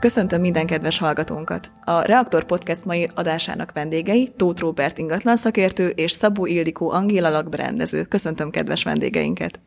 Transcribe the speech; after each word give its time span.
Köszöntöm 0.00 0.40
minden 0.40 0.66
kedves 0.66 0.98
hallgatónkat! 0.98 1.70
A 1.84 2.00
Reaktor 2.00 2.44
Podcast 2.44 2.84
mai 2.84 3.08
adásának 3.14 3.72
vendégei 3.72 4.32
Tóth 4.36 4.60
Róbert 4.60 4.98
ingatlan 4.98 5.36
szakértő 5.36 5.88
és 5.88 6.12
Szabó 6.12 6.46
Ildikó 6.46 6.90
Angéla 6.90 7.30
lakberendező. 7.30 8.02
Köszöntöm 8.02 8.50
kedves 8.50 8.82
vendégeinket! 8.82 9.60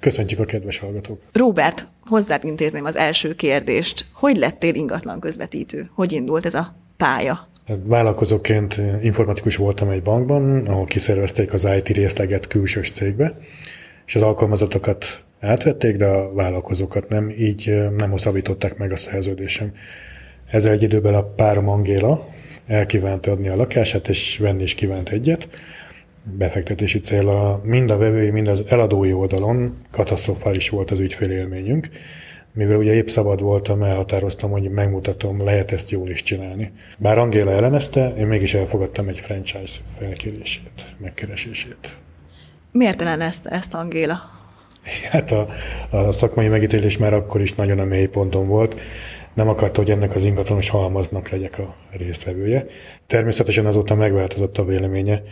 Köszöntjük 0.00 0.40
a 0.40 0.44
kedves 0.44 0.78
hallgatók! 0.78 1.20
Róbert, 1.32 1.86
hozzád 2.06 2.44
intézném 2.44 2.84
az 2.84 2.96
első 2.96 3.34
kérdést. 3.34 4.06
Hogy 4.12 4.36
lettél 4.36 4.74
ingatlan 4.74 5.20
közvetítő? 5.20 5.90
Hogy 5.94 6.12
indult 6.12 6.46
ez 6.46 6.54
a 6.54 6.74
pálya? 6.96 7.48
Vállalkozóként 7.84 8.80
informatikus 9.02 9.56
voltam 9.56 9.88
egy 9.88 10.02
bankban, 10.02 10.66
ahol 10.66 10.84
kiszervezték 10.84 11.52
az 11.52 11.68
IT 11.76 11.88
részleget 11.88 12.46
külsős 12.46 12.90
cégbe, 12.90 13.38
és 14.06 14.14
az 14.14 14.22
alkalmazatokat 14.22 15.24
átvették, 15.40 15.96
de 15.96 16.06
a 16.06 16.32
vállalkozókat 16.32 17.08
nem, 17.08 17.30
így 17.30 17.76
nem 17.96 18.10
hosszabbították 18.10 18.76
meg 18.76 18.92
a 18.92 18.96
szerződésem. 18.96 19.72
Ezzel 20.50 20.72
egy 20.72 20.82
időben 20.82 21.14
a 21.14 21.22
párom 21.22 21.68
Angéla 21.68 22.26
elkívánta 22.66 23.30
adni 23.30 23.48
a 23.48 23.56
lakását, 23.56 24.08
és 24.08 24.38
venni 24.38 24.62
is 24.62 24.74
kívánt 24.74 25.08
egyet. 25.08 25.48
Befektetési 26.38 27.00
célra 27.00 27.60
mind 27.64 27.90
a 27.90 27.96
vevői, 27.96 28.30
mind 28.30 28.48
az 28.48 28.64
eladói 28.68 29.12
oldalon 29.12 29.76
katasztrofális 29.90 30.68
volt 30.68 30.90
az 30.90 30.98
ügyfélélményünk, 30.98 31.88
mivel 32.52 32.76
ugye 32.76 32.94
épp 32.94 33.06
szabad 33.06 33.40
voltam, 33.40 33.82
elhatároztam, 33.82 34.50
hogy 34.50 34.70
megmutatom, 34.70 35.44
lehet 35.44 35.72
ezt 35.72 35.90
jól 35.90 36.08
is 36.08 36.22
csinálni. 36.22 36.72
Bár 36.98 37.18
Angéla 37.18 37.50
ellenezte, 37.50 38.14
én 38.18 38.26
mégis 38.26 38.54
elfogadtam 38.54 39.08
egy 39.08 39.20
franchise 39.20 39.80
felkérését, 39.98 40.94
megkeresését. 40.98 41.98
Miért 42.76 43.02
ellenezte 43.02 43.50
ezt 43.50 43.74
Angéla? 43.74 44.30
Hát 45.10 45.30
a, 45.30 45.46
a 45.90 46.12
szakmai 46.12 46.48
megítélés 46.48 46.98
már 46.98 47.14
akkor 47.14 47.40
is 47.40 47.54
nagyon 47.54 47.78
a 47.78 47.84
mély 47.84 48.06
ponton 48.06 48.46
volt. 48.46 48.80
Nem 49.34 49.48
akarta, 49.48 49.80
hogy 49.80 49.90
ennek 49.90 50.14
az 50.14 50.24
ingatlanos 50.24 50.68
halmaznak 50.68 51.28
legyek 51.28 51.58
a 51.58 51.76
résztvevője. 51.90 52.66
Természetesen 53.06 53.66
azóta 53.66 53.94
megváltozott 53.94 54.58
a 54.58 54.64
véleménye, 54.64 55.22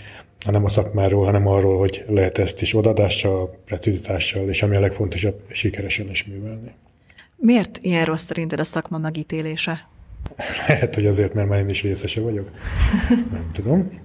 nem 0.50 0.64
a 0.64 0.68
szakmáról, 0.68 1.24
hanem 1.24 1.46
arról, 1.46 1.78
hogy 1.78 2.04
lehet 2.06 2.38
ezt 2.38 2.60
is 2.60 2.74
odadással, 2.74 3.58
precizitással, 3.64 4.48
és 4.48 4.62
ami 4.62 4.76
a 4.76 4.80
legfontosabb, 4.80 5.42
sikeresen 5.48 6.10
is 6.10 6.24
művelni. 6.24 6.70
Miért 7.36 7.78
ilyen 7.82 8.04
rossz 8.04 8.24
szerinted 8.24 8.60
a 8.60 8.64
szakma 8.64 8.98
megítélése? 8.98 9.88
Lehet, 10.68 10.94
hogy 10.94 11.06
azért, 11.06 11.34
mert 11.34 11.48
már 11.48 11.58
én 11.58 11.68
is 11.68 11.82
részese 11.82 12.20
vagyok. 12.20 12.50
Nem 13.08 13.50
tudom. 13.52 14.00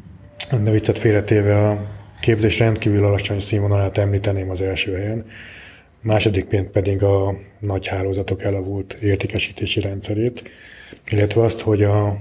De 0.64 0.72
viccet 0.72 0.98
félretéve 0.98 1.70
a 1.70 1.98
képzés 2.22 2.60
rendkívül 2.60 3.06
alacsony 3.06 3.40
színvonalát 3.40 3.98
említeném 3.98 4.50
az 4.50 4.62
első 4.62 4.96
helyen. 4.96 5.26
Második 6.02 6.46
pedig 6.72 7.04
a 7.04 7.36
nagy 7.60 7.88
hálózatok 7.88 8.44
elavult 8.44 8.94
értékesítési 8.94 9.80
rendszerét, 9.80 10.50
illetve 11.10 11.42
azt, 11.42 11.62
hogy 11.62 11.84
a, 11.84 12.18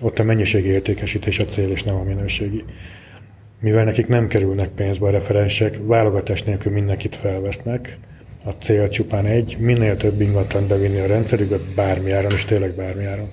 ott 0.00 0.18
a 0.18 0.22
mennyiségi 0.22 0.68
értékesítés 0.68 1.38
a 1.38 1.44
cél, 1.44 1.70
és 1.70 1.82
nem 1.82 1.94
a 1.94 2.02
minőségi. 2.02 2.64
Mivel 3.60 3.84
nekik 3.84 4.06
nem 4.06 4.26
kerülnek 4.26 4.68
pénzbe 4.68 5.06
a 5.06 5.10
referensek, 5.10 5.76
válogatás 5.82 6.42
nélkül 6.42 6.72
mindenkit 6.72 7.14
felvesznek, 7.14 7.98
a 8.44 8.50
cél 8.50 8.88
csupán 8.88 9.26
egy, 9.26 9.56
minél 9.58 9.96
több 9.96 10.20
ingatlan 10.20 10.68
bevinni 10.68 10.98
a 10.98 11.06
rendszerükbe, 11.06 11.58
bármi 11.74 12.10
áron, 12.10 12.32
és 12.32 12.44
tényleg 12.44 12.74
bármi 12.74 13.04
áron. 13.04 13.30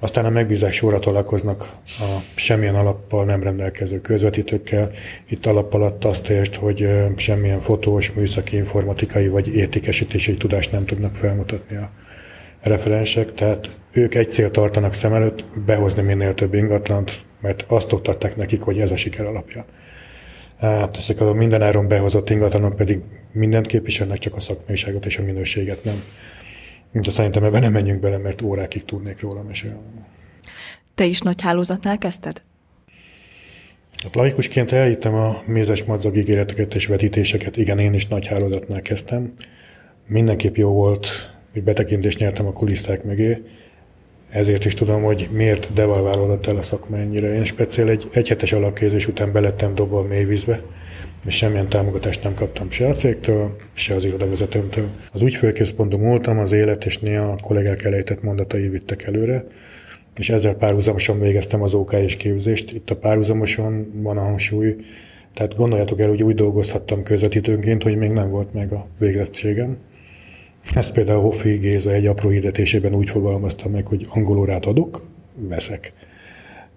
Aztán 0.00 0.24
a 0.24 0.30
megbízás 0.30 0.74
sorra 0.74 0.98
találkoznak 0.98 1.76
a 1.98 2.22
semmilyen 2.34 2.74
alappal 2.74 3.24
nem 3.24 3.42
rendelkező 3.42 4.00
közvetítőkkel. 4.00 4.90
Itt 5.28 5.46
alap 5.46 5.74
alatt 5.74 6.04
azt 6.04 6.28
értsd, 6.28 6.54
hogy 6.54 6.88
semmilyen 7.16 7.60
fotós, 7.60 8.12
műszaki, 8.12 8.56
informatikai 8.56 9.28
vagy 9.28 9.54
értékesítési 9.54 10.34
tudást 10.34 10.72
nem 10.72 10.86
tudnak 10.86 11.14
felmutatni 11.14 11.76
a 11.76 11.90
referensek, 12.60 13.32
tehát 13.32 13.70
ők 13.92 14.14
egy 14.14 14.30
cél 14.30 14.50
tartanak 14.50 14.94
szem 14.94 15.12
előtt, 15.12 15.44
behozni 15.66 16.02
minél 16.02 16.34
több 16.34 16.54
ingatlant, 16.54 17.12
mert 17.40 17.64
azt 17.66 17.92
oktatták 17.92 18.36
nekik, 18.36 18.60
hogy 18.60 18.80
ez 18.80 18.90
a 18.90 18.96
siker 18.96 19.26
alapja. 19.26 19.66
Hát 20.58 20.96
ezek 20.96 21.20
a 21.20 21.32
mindenáron 21.32 21.88
behozott 21.88 22.30
ingatlanok 22.30 22.76
pedig 22.76 23.00
mindent 23.32 23.66
képviselnek, 23.66 24.18
csak 24.18 24.36
a 24.36 24.40
szakmaiságot 24.40 25.06
és 25.06 25.18
a 25.18 25.22
minőséget 25.22 25.84
nem. 25.84 26.02
De 26.92 27.10
szerintem 27.10 27.44
ebben 27.44 27.60
nem 27.60 27.72
menjünk 27.72 28.00
bele, 28.00 28.18
mert 28.18 28.42
órákig 28.42 28.84
tudnék 28.84 29.20
róla 29.20 29.42
mesélni. 29.42 29.78
Te 30.94 31.04
is 31.04 31.20
nagy 31.20 31.40
hálózatnál 31.40 31.98
kezdted? 31.98 32.42
Hát 34.02 34.14
laikusként 34.14 34.72
elhittem 34.72 35.14
a 35.14 35.42
mézes 35.46 35.84
madzag 35.84 36.16
ígéreteket 36.16 36.74
és 36.74 36.86
vetítéseket. 36.86 37.56
Igen, 37.56 37.78
én 37.78 37.94
is 37.94 38.06
nagy 38.06 38.26
hálózatnál 38.26 38.80
kezdtem. 38.80 39.32
Mindenképp 40.06 40.56
jó 40.56 40.72
volt, 40.72 41.06
hogy 41.52 41.62
betekintést 41.62 42.18
nyertem 42.18 42.46
a 42.46 42.52
kulisszák 42.52 43.04
mögé. 43.04 43.42
Ezért 44.30 44.64
is 44.64 44.74
tudom, 44.74 45.02
hogy 45.02 45.28
miért 45.32 45.72
devalválódott 45.72 46.46
el 46.46 46.56
a 46.56 46.62
szakma 46.62 46.96
ennyire. 46.96 47.34
Én 47.34 47.44
speciál 47.44 47.88
egy 47.88 48.08
egyhetes 48.12 48.52
alapkézés 48.52 49.06
után 49.06 49.32
belettem 49.32 49.74
dobva 49.74 49.98
a 49.98 50.06
mélyvízbe, 50.06 50.62
és 51.26 51.36
semmilyen 51.36 51.68
támogatást 51.68 52.22
nem 52.22 52.34
kaptam 52.34 52.70
se 52.70 52.86
a 52.86 52.94
cégtől, 52.94 53.56
se 53.72 53.94
az 53.94 54.04
irodavezetőmtől. 54.04 54.88
Az 55.12 55.22
ügyfélközpontban 55.22 56.00
múltam, 56.00 56.38
az 56.38 56.52
élet 56.52 56.84
és 56.84 56.98
néha 56.98 57.30
a 57.30 57.38
kollégák 57.42 57.84
elejtett 57.84 58.22
mondatai 58.22 58.68
vittek 58.68 59.02
előre, 59.02 59.44
és 60.16 60.30
ezzel 60.30 60.54
párhuzamosan 60.54 61.20
végeztem 61.20 61.62
az 61.62 61.74
OK 61.74 61.92
és 61.92 62.16
képzést. 62.16 62.72
Itt 62.72 62.90
a 62.90 62.96
párhuzamosan 62.96 63.90
van 64.02 64.18
a 64.18 64.22
hangsúly, 64.22 64.76
tehát 65.34 65.56
gondoljátok 65.56 66.00
el, 66.00 66.08
hogy 66.08 66.22
úgy 66.22 66.34
dolgozhattam 66.34 67.02
közvetítőnként, 67.02 67.82
hogy 67.82 67.96
még 67.96 68.10
nem 68.10 68.30
volt 68.30 68.52
meg 68.52 68.72
a 68.72 68.86
végzettségem. 68.98 69.76
Ezt 70.74 70.92
például 70.92 71.20
Hoffi 71.20 71.56
Géza 71.56 71.92
egy 71.92 72.06
apró 72.06 72.28
hirdetésében 72.28 72.94
úgy 72.94 73.10
fogalmazta 73.10 73.68
meg, 73.68 73.86
hogy 73.86 74.06
angolórát 74.08 74.66
adok, 74.66 75.06
veszek. 75.34 75.92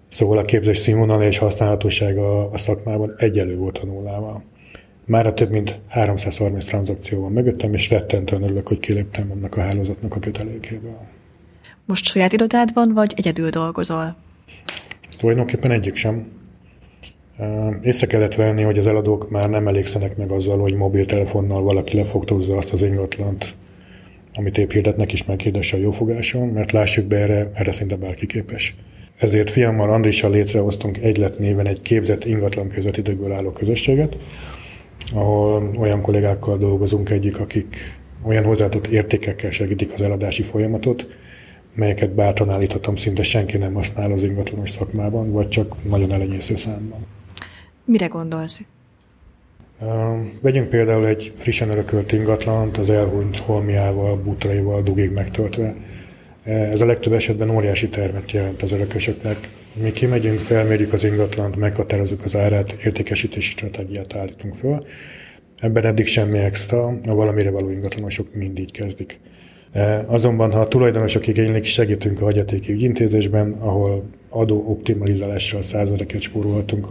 Szóval 0.08 0.38
a 0.38 0.44
képzés 0.44 0.78
színvonal 0.78 1.22
és 1.22 1.38
használhatósága 1.38 2.50
a 2.50 2.58
szakmában 2.58 3.14
egyelő 3.16 3.56
volt 3.56 3.78
a 3.78 3.86
nullával. 3.86 4.44
Már 5.04 5.32
több 5.32 5.50
mint 5.50 5.78
330 5.88 6.64
tranzakció 6.64 7.20
van 7.20 7.32
mögöttem, 7.32 7.72
és 7.72 7.90
rettentően 7.90 8.42
örülök, 8.42 8.68
hogy 8.68 8.78
kiléptem 8.78 9.30
annak 9.30 9.56
a 9.56 9.60
hálózatnak 9.60 10.14
a 10.16 10.18
kötelékéből. 10.18 10.98
Most 11.84 12.04
saját 12.04 12.32
irodád 12.32 12.72
van, 12.74 12.92
vagy 12.94 13.12
egyedül 13.16 13.50
dolgozol? 13.50 14.16
Tulajdonképpen 15.18 15.70
egyik 15.70 15.96
sem. 15.96 16.26
Észre 17.82 18.06
kellett 18.06 18.34
venni, 18.34 18.62
hogy 18.62 18.78
az 18.78 18.86
eladók 18.86 19.30
már 19.30 19.50
nem 19.50 19.66
elégszenek 19.66 20.16
meg 20.16 20.32
azzal, 20.32 20.58
hogy 20.58 20.74
mobiltelefonnal 20.74 21.62
valaki 21.62 21.96
lefogtozza 21.96 22.56
azt 22.56 22.72
az 22.72 22.82
ingatlant, 22.82 23.54
amit 24.34 24.58
épp 24.58 24.70
hirdetnek 24.70 25.12
is 25.12 25.24
meghirdesse 25.24 25.76
a 25.76 25.80
jófogáson, 25.80 26.48
mert 26.48 26.72
lássuk 26.72 27.04
be 27.04 27.16
erre, 27.16 27.50
erre 27.54 27.72
szinte 27.72 27.96
bárki 27.96 28.26
képes. 28.26 28.74
Ezért 29.18 29.50
fiammal 29.50 29.90
Andrissal 29.90 30.30
létrehoztunk 30.30 30.98
Egylet 30.98 31.38
néven 31.38 31.66
egy 31.66 31.82
képzett 31.82 32.24
ingatlan 32.24 32.68
közvetítőkből 32.68 33.32
álló 33.32 33.50
közösséget, 33.50 34.18
ahol 35.12 35.76
olyan 35.78 36.02
kollégákkal 36.02 36.58
dolgozunk 36.58 37.10
egyik, 37.10 37.40
akik 37.40 37.76
olyan 38.24 38.44
hozzáadott 38.44 38.86
értékekkel 38.86 39.50
segítik 39.50 39.92
az 39.92 40.02
eladási 40.02 40.42
folyamatot, 40.42 41.06
melyeket 41.74 42.14
bátran 42.14 42.50
állíthatom, 42.50 42.96
szinte 42.96 43.22
senki 43.22 43.56
nem 43.56 43.74
használ 43.74 44.12
az 44.12 44.22
ingatlanos 44.22 44.70
szakmában, 44.70 45.32
vagy 45.32 45.48
csak 45.48 45.88
nagyon 45.88 46.12
elenyésző 46.12 46.56
számban. 46.56 47.06
Mire 47.84 48.06
gondolsz? 48.06 48.62
Vegyünk 50.40 50.68
például 50.68 51.06
egy 51.06 51.32
frissen 51.36 51.70
örökölt 51.70 52.12
ingatlant, 52.12 52.76
az 52.76 52.90
elhunyt 52.90 53.36
holmiával, 53.36 54.16
butraival, 54.16 54.82
dugig 54.82 55.10
megtöltve. 55.10 55.76
Ez 56.44 56.80
a 56.80 56.86
legtöbb 56.86 57.12
esetben 57.12 57.50
óriási 57.50 57.88
termet 57.88 58.32
jelent 58.32 58.62
az 58.62 58.72
örökösöknek. 58.72 59.50
Mi 59.74 59.92
kimegyünk, 59.92 60.38
felmérjük 60.38 60.92
az 60.92 61.04
ingatlant, 61.04 61.56
meghatározzuk 61.56 62.22
az 62.24 62.36
árát, 62.36 62.72
értékesítési 62.72 63.50
stratégiát 63.50 64.14
állítunk 64.14 64.54
föl. 64.54 64.78
Ebben 65.58 65.84
eddig 65.84 66.06
semmi 66.06 66.38
extra, 66.38 66.86
a 66.86 67.14
valamire 67.14 67.50
való 67.50 67.70
ingatlanosok 67.70 68.34
mind 68.34 68.58
így 68.58 68.70
kezdik. 68.70 69.20
Azonban, 70.06 70.52
ha 70.52 70.60
a 70.60 70.68
tulajdonosok 70.68 71.26
igénylik, 71.26 71.64
segítünk 71.64 72.20
a 72.20 72.24
hagyatéki 72.24 72.72
ügyintézésben, 72.72 73.52
ahol 73.52 74.04
adó 74.28 74.64
optimalizálással 74.66 75.62
századeket 75.62 76.20
spórolhatunk 76.20 76.86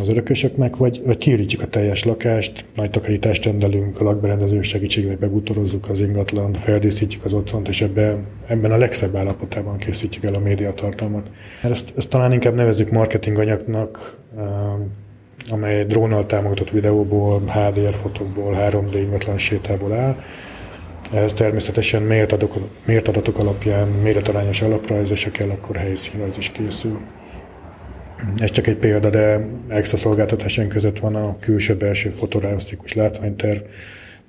az 0.00 0.08
örökösöknek, 0.08 0.76
vagy, 0.76 1.02
vagy 1.04 1.16
kiürítjük 1.16 1.62
a 1.62 1.66
teljes 1.66 2.04
lakást, 2.04 2.64
nagy 2.74 2.90
takarítást 2.90 3.44
rendelünk, 3.44 4.00
a 4.00 4.04
lakberendező 4.04 4.62
segítségével 4.62 5.16
bebutorozzuk 5.16 5.88
az 5.88 6.00
ingatlan, 6.00 6.52
feldíszítjük 6.52 7.24
az 7.24 7.34
otthont, 7.34 7.68
és 7.68 7.80
ebben, 7.80 8.26
ebben 8.46 8.70
a 8.70 8.76
legszebb 8.76 9.16
állapotában 9.16 9.76
készítjük 9.76 10.24
el 10.24 10.34
a 10.34 10.38
médiatartalmat. 10.38 11.32
Ezt, 11.62 11.92
ezt 11.96 12.10
talán 12.10 12.32
inkább 12.32 12.54
nevezzük 12.54 12.90
marketing 12.90 13.38
anyagnak, 13.38 14.18
eh, 14.36 14.44
amely 15.50 15.84
drónnal 15.84 16.26
támogatott 16.26 16.70
videóból, 16.70 17.40
HDR 17.40 17.94
fotókból, 17.94 18.54
3D 18.54 18.94
ingatlan 18.94 19.38
sétából 19.38 19.92
áll. 19.92 20.16
Ez 21.12 21.32
természetesen 21.32 22.02
mért 22.02 22.32
adatok, 22.32 22.54
mért 22.86 23.08
adatok 23.08 23.38
alapján 23.38 23.88
méretarányos 23.88 24.62
alaprajz, 24.62 25.10
és 25.10 25.24
ha 25.24 25.30
kell, 25.30 25.50
akkor 25.50 25.76
helyszínrajz 25.76 26.36
is 26.38 26.50
készül. 26.50 27.00
Ez 28.38 28.50
csak 28.50 28.66
egy 28.66 28.76
példa, 28.76 29.10
de 29.10 29.48
extra 29.68 29.96
szolgáltatásaink 29.96 30.72
között 30.72 30.98
van 30.98 31.14
a 31.14 31.36
külső-belső 31.38 32.10
fotorealisztikus 32.10 32.92
látványterv, 32.92 33.58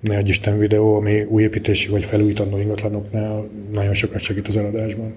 ne 0.01 0.17
egy 0.17 0.29
Isten 0.29 0.57
videó, 0.57 0.95
ami 0.95 1.23
újépítési 1.23 1.89
vagy 1.89 2.05
felújítandó 2.05 2.57
ingatlanoknál 2.57 3.49
nagyon 3.73 3.93
sokat 3.93 4.19
segít 4.19 4.47
az 4.47 4.57
eladásban. 4.57 5.15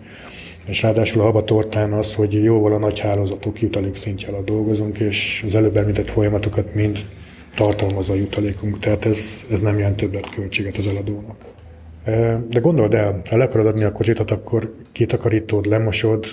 És 0.66 0.82
ráadásul 0.82 1.20
a 1.20 1.24
habatortán 1.24 1.92
az, 1.92 2.14
hogy 2.14 2.42
jóval 2.42 2.72
a 2.72 2.78
nagy 2.78 2.98
hálózatok 2.98 3.60
jutalék 3.60 3.94
szintje 3.94 4.28
alatt 4.28 4.46
dolgozunk, 4.46 4.98
és 4.98 5.42
az 5.46 5.54
előbb 5.54 5.76
említett 5.76 6.10
folyamatokat 6.10 6.74
mind 6.74 6.98
tartalmazza 7.56 8.12
a 8.12 8.16
jutalékunk, 8.16 8.78
tehát 8.78 9.04
ez, 9.04 9.44
ez 9.50 9.60
nem 9.60 9.78
jelent 9.78 9.96
többletköltséget 9.96 10.76
az 10.76 10.86
eladónak. 10.86 11.36
De 12.48 12.60
gondold 12.60 12.94
el, 12.94 13.22
ha 13.30 13.36
le 13.36 13.44
akarod 13.44 13.66
adni 13.66 13.84
a 13.84 13.92
kocsitat, 13.92 14.30
akkor 14.30 14.74
kitakarítód, 14.92 15.66
lemosod, 15.66 16.26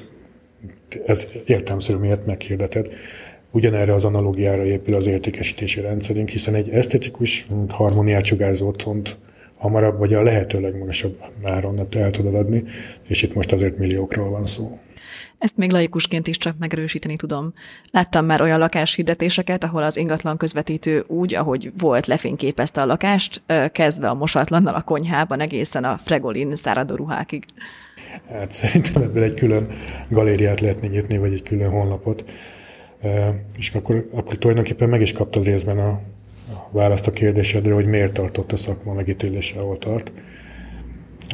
ez 1.06 1.28
értelmszerű, 1.46 1.98
miért 1.98 2.26
meghirdeted. 2.26 2.94
Ugyanerre 3.52 3.94
az 3.94 4.06
analógiára 4.06 4.66
épül 4.66 4.96
az 4.96 5.06
értékesítési 5.06 5.82
rendszerünk, 5.82 6.30
hiszen 6.30 6.56
egy 6.56 6.70
esztetikus, 6.70 7.48
harmóniát 7.68 8.26
sugárzó 8.26 8.68
otthont 8.68 9.18
hamarabb, 9.58 9.98
vagy 9.98 10.14
a 10.14 10.24
lehető 10.24 10.60
legmagasabb 10.60 11.18
áron 11.44 11.88
el 11.92 12.10
tudod 12.10 12.36
adni, 12.36 12.64
és 13.08 13.22
itt 13.22 13.34
most 13.34 13.52
azért 13.52 13.78
milliókról 13.78 14.30
van 14.30 14.46
szó. 14.46 14.80
Ezt 15.42 15.58
még 15.58 15.72
laikusként 15.72 16.28
is 16.28 16.38
csak 16.38 16.56
megerősíteni 16.60 17.16
tudom. 17.16 17.54
Láttam 17.92 18.26
már 18.26 18.42
olyan 18.42 18.60
lakáshirdetéseket, 18.60 19.64
ahol 19.64 19.84
az 19.84 19.98
ingatlan 19.98 20.38
közvetítő 20.38 21.04
úgy, 21.08 21.36
ahogy 21.36 21.72
volt, 21.78 22.08
lefényképezte 22.08 22.82
a 22.82 22.86
lakást, 22.86 23.42
kezdve 23.72 24.10
a 24.10 24.14
mosatlannal 24.14 24.74
a 24.74 24.82
konyhában 24.82 25.40
egészen 25.40 25.84
a 25.84 25.98
fregolin 25.98 26.56
száradó 26.56 26.96
ruhákig. 26.96 27.46
Hát 28.30 28.52
szerintem 28.52 29.02
ebből 29.02 29.24
egy 29.24 29.34
külön 29.34 29.68
galériát 30.10 30.60
lehetne 30.60 30.88
nyitni, 30.88 31.18
vagy 31.18 31.34
egy 31.34 31.44
külön 31.44 31.70
honlapot. 31.70 32.24
És 33.58 33.70
akkor, 33.70 34.08
akkor 34.14 34.36
tulajdonképpen 34.38 34.90
meg 34.90 35.02
is 35.02 35.12
kaptad 35.12 35.46
részben 35.46 35.78
a, 35.78 35.90
a 36.54 36.70
választ 36.72 37.08
a 37.08 37.12
kérdésedre, 37.12 37.74
hogy 37.74 37.86
miért 37.86 38.14
tartott 38.14 38.52
a 38.52 38.56
szakma 38.56 38.94
megítélése, 38.94 39.60
ahol 39.60 39.78
tart. 39.78 40.12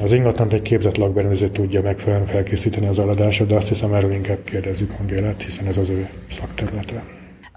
Az 0.02 0.12
ingatlant 0.12 0.54
egy 0.54 0.62
képzett 0.62 0.98
lakberendező 0.98 1.50
tudja 1.50 1.82
megfelelően 1.82 2.28
felkészíteni 2.28 2.88
az 2.88 3.00
aladásra, 3.00 3.46
de 3.46 3.56
azt 3.56 3.68
hiszem 3.68 3.94
erről 3.94 4.12
inkább 4.12 4.44
kérdezzük 4.44 4.92
Angélát, 5.00 5.42
hiszen 5.42 5.68
ez 5.68 5.78
az 5.78 5.90
ő 5.90 6.10
szakterülete. 6.28 7.04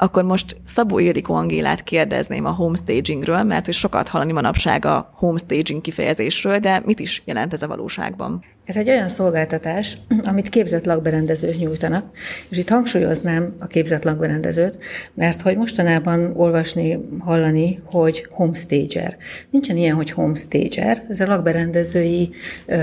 Akkor 0.03 0.25
most 0.25 0.57
Szabó 0.65 0.99
Ildikó 0.99 1.35
Angélát 1.35 1.83
kérdezném 1.83 2.45
a 2.45 2.51
homestagingről, 2.51 3.43
mert 3.43 3.65
hogy 3.65 3.75
sokat 3.75 4.09
hallani 4.09 4.33
manapság 4.33 4.85
a 4.85 5.13
homestaging 5.15 5.81
kifejezésről, 5.81 6.59
de 6.59 6.81
mit 6.85 6.99
is 6.99 7.23
jelent 7.25 7.53
ez 7.53 7.63
a 7.63 7.67
valóságban? 7.67 8.45
Ez 8.65 8.77
egy 8.77 8.89
olyan 8.89 9.09
szolgáltatás, 9.09 9.99
amit 10.23 10.49
képzett 10.49 10.85
lakberendezők 10.85 11.59
nyújtanak, 11.59 12.05
és 12.49 12.59
itt 12.59 12.69
hangsúlyoznám 12.69 13.55
a 13.59 13.67
képzett 13.67 14.05
lakberendezőt, 14.05 14.79
mert 15.15 15.41
hogy 15.41 15.57
mostanában 15.57 16.33
olvasni, 16.37 16.99
hallani, 17.19 17.81
hogy 17.85 18.27
homestager. 18.31 19.17
Nincsen 19.51 19.77
ilyen, 19.77 19.95
hogy 19.95 20.11
homestager, 20.11 21.05
ez 21.09 21.21
a 21.21 21.27
lakberendezői 21.27 22.31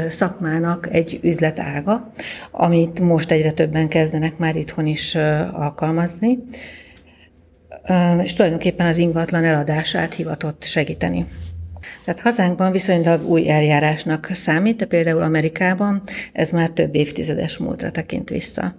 szakmának 0.09 0.87
egy 0.91 1.19
üzletága, 1.23 2.11
amit 2.51 2.99
most 2.99 3.31
egyre 3.31 3.51
többen 3.51 3.87
kezdenek 3.87 4.37
már 4.37 4.55
itthon 4.55 4.85
is 4.85 5.15
alkalmazni, 5.51 6.39
és 8.23 8.33
tulajdonképpen 8.33 8.85
az 8.85 8.97
ingatlan 8.97 9.43
eladását 9.43 10.13
hivatott 10.13 10.63
segíteni. 10.63 11.25
Tehát 12.05 12.21
hazánkban 12.21 12.71
viszonylag 12.71 13.29
új 13.29 13.49
eljárásnak 13.49 14.29
számít, 14.33 14.75
de 14.75 14.85
például 14.85 15.21
Amerikában 15.21 16.01
ez 16.33 16.51
már 16.51 16.69
több 16.69 16.95
évtizedes 16.95 17.57
múltra 17.57 17.91
tekint 17.91 18.29
vissza. 18.29 18.75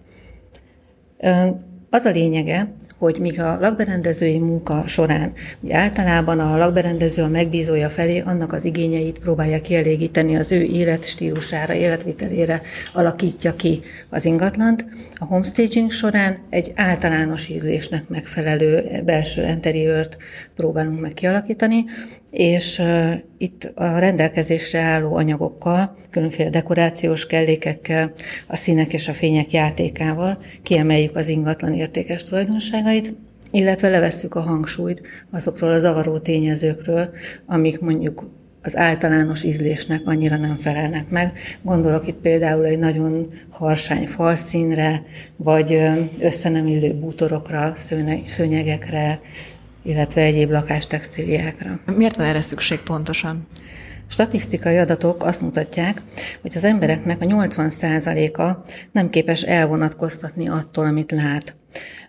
Az 1.90 2.04
a 2.04 2.10
lényege, 2.10 2.72
hogy 2.98 3.18
míg 3.18 3.40
a 3.40 3.58
lakberendezői 3.60 4.38
munka 4.38 4.82
során 4.86 5.32
ugye 5.60 5.76
általában 5.76 6.38
a 6.38 6.56
lakberendező 6.56 7.22
a 7.22 7.28
megbízója 7.28 7.88
felé 7.88 8.18
annak 8.18 8.52
az 8.52 8.64
igényeit 8.64 9.18
próbálja 9.18 9.60
kielégíteni 9.60 10.36
az 10.36 10.52
ő 10.52 10.62
életstílusára, 10.62 11.74
életvitelére 11.74 12.62
alakítja 12.92 13.54
ki 13.54 13.80
az 14.10 14.24
ingatlant, 14.24 14.84
a 15.18 15.24
homestaging 15.24 15.90
során 15.90 16.38
egy 16.50 16.72
általános 16.74 17.48
ízlésnek 17.48 18.08
megfelelő 18.08 19.02
belső 19.04 19.46
interiőrt 19.46 20.16
próbálunk 20.54 21.00
meg 21.00 21.12
kialakítani, 21.12 21.84
és 22.30 22.82
itt 23.38 23.72
a 23.74 23.98
rendelkezésre 23.98 24.80
álló 24.80 25.14
anyagokkal, 25.14 25.94
különféle 26.10 26.50
dekorációs 26.50 27.26
kellékekkel, 27.26 28.12
a 28.46 28.56
színek 28.56 28.92
és 28.92 29.08
a 29.08 29.12
fények 29.12 29.52
játékával 29.52 30.38
kiemeljük 30.62 31.16
az 31.16 31.28
ingatlan 31.28 31.74
értékes 31.74 32.24
tulajdonságait, 32.24 33.14
illetve 33.50 33.88
levesszük 33.88 34.34
a 34.34 34.40
hangsúlyt 34.40 35.02
azokról 35.30 35.70
a 35.70 35.78
zavaró 35.78 36.18
tényezőkről, 36.18 37.10
amik 37.46 37.80
mondjuk 37.80 38.30
az 38.62 38.76
általános 38.76 39.44
ízlésnek 39.44 40.02
annyira 40.04 40.36
nem 40.36 40.56
felelnek 40.56 41.08
meg. 41.08 41.38
Gondolok 41.62 42.06
itt 42.06 42.20
például 42.20 42.64
egy 42.64 42.78
nagyon 42.78 43.28
harsány 43.50 44.06
falszínre, 44.06 45.02
vagy 45.36 45.78
össze 46.20 46.50
illő 46.50 46.94
bútorokra, 46.94 47.74
szőnyegekre, 48.24 49.20
illetve 49.88 50.20
egyéb 50.20 50.50
lakástextíliákra. 50.50 51.80
Miért 51.96 52.16
van 52.16 52.26
erre 52.26 52.40
szükség 52.40 52.78
pontosan? 52.78 53.46
Statisztikai 54.08 54.76
adatok 54.76 55.24
azt 55.24 55.40
mutatják, 55.40 56.02
hogy 56.40 56.52
az 56.54 56.64
embereknek 56.64 57.20
a 57.20 57.24
80%-a 57.24 58.62
nem 58.92 59.10
képes 59.10 59.42
elvonatkoztatni 59.42 60.48
attól, 60.48 60.86
amit 60.86 61.10
lát. 61.10 61.56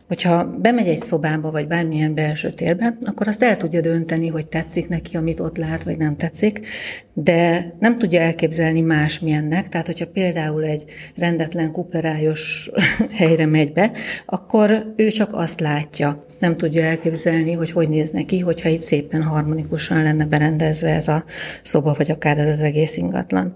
Hogyha 0.10 0.46
bemegy 0.46 0.88
egy 0.88 1.02
szobába, 1.02 1.52
vagy 1.52 1.68
bármilyen 1.68 2.14
belső 2.16 2.50
térbe, 2.50 2.98
akkor 3.02 3.28
azt 3.28 3.44
el 3.44 3.58
tudja 3.58 3.82
dönteni, 3.82 4.28
hogy 4.28 4.48
tetszik 4.48 4.88
neki, 4.88 5.18
amit 5.18 5.40
ott 5.40 5.58
lát, 5.58 5.84
vagy 5.84 5.98
nem 5.98 6.16
tetszik, 6.16 6.68
de 7.14 7.74
nem 7.80 7.98
tudja 7.98 8.22
elképzelni 8.22 8.82
másmilyennek. 8.82 9.70
Tehát, 9.70 9.86
hogyha 9.86 10.08
például 10.08 10.64
egy 10.64 10.86
rendetlen 11.16 11.72
kuplerájos 11.72 12.70
helyre 13.20 13.46
megy 13.46 13.74
be, 13.74 13.92
akkor 14.26 14.94
ő 14.96 15.08
csak 15.08 15.30
azt 15.34 15.60
látja. 15.60 16.26
Nem 16.40 16.58
tudja 16.58 16.84
elképzelni, 16.84 17.54
hogy 17.54 17.72
hogy 17.72 17.90
néz 17.90 18.10
neki, 18.12 18.40
hogyha 18.40 18.70
itt 18.70 18.82
szépen 18.82 19.24
harmonikusan 19.24 20.04
lenne 20.04 20.26
berendezve 20.26 20.90
ez 20.90 21.08
a 21.08 21.24
szoba, 21.64 21.94
vagy 21.98 22.12
akár 22.12 22.38
ez 22.38 22.50
az 22.50 22.62
egész 22.62 22.98
ingatlan. 22.98 23.56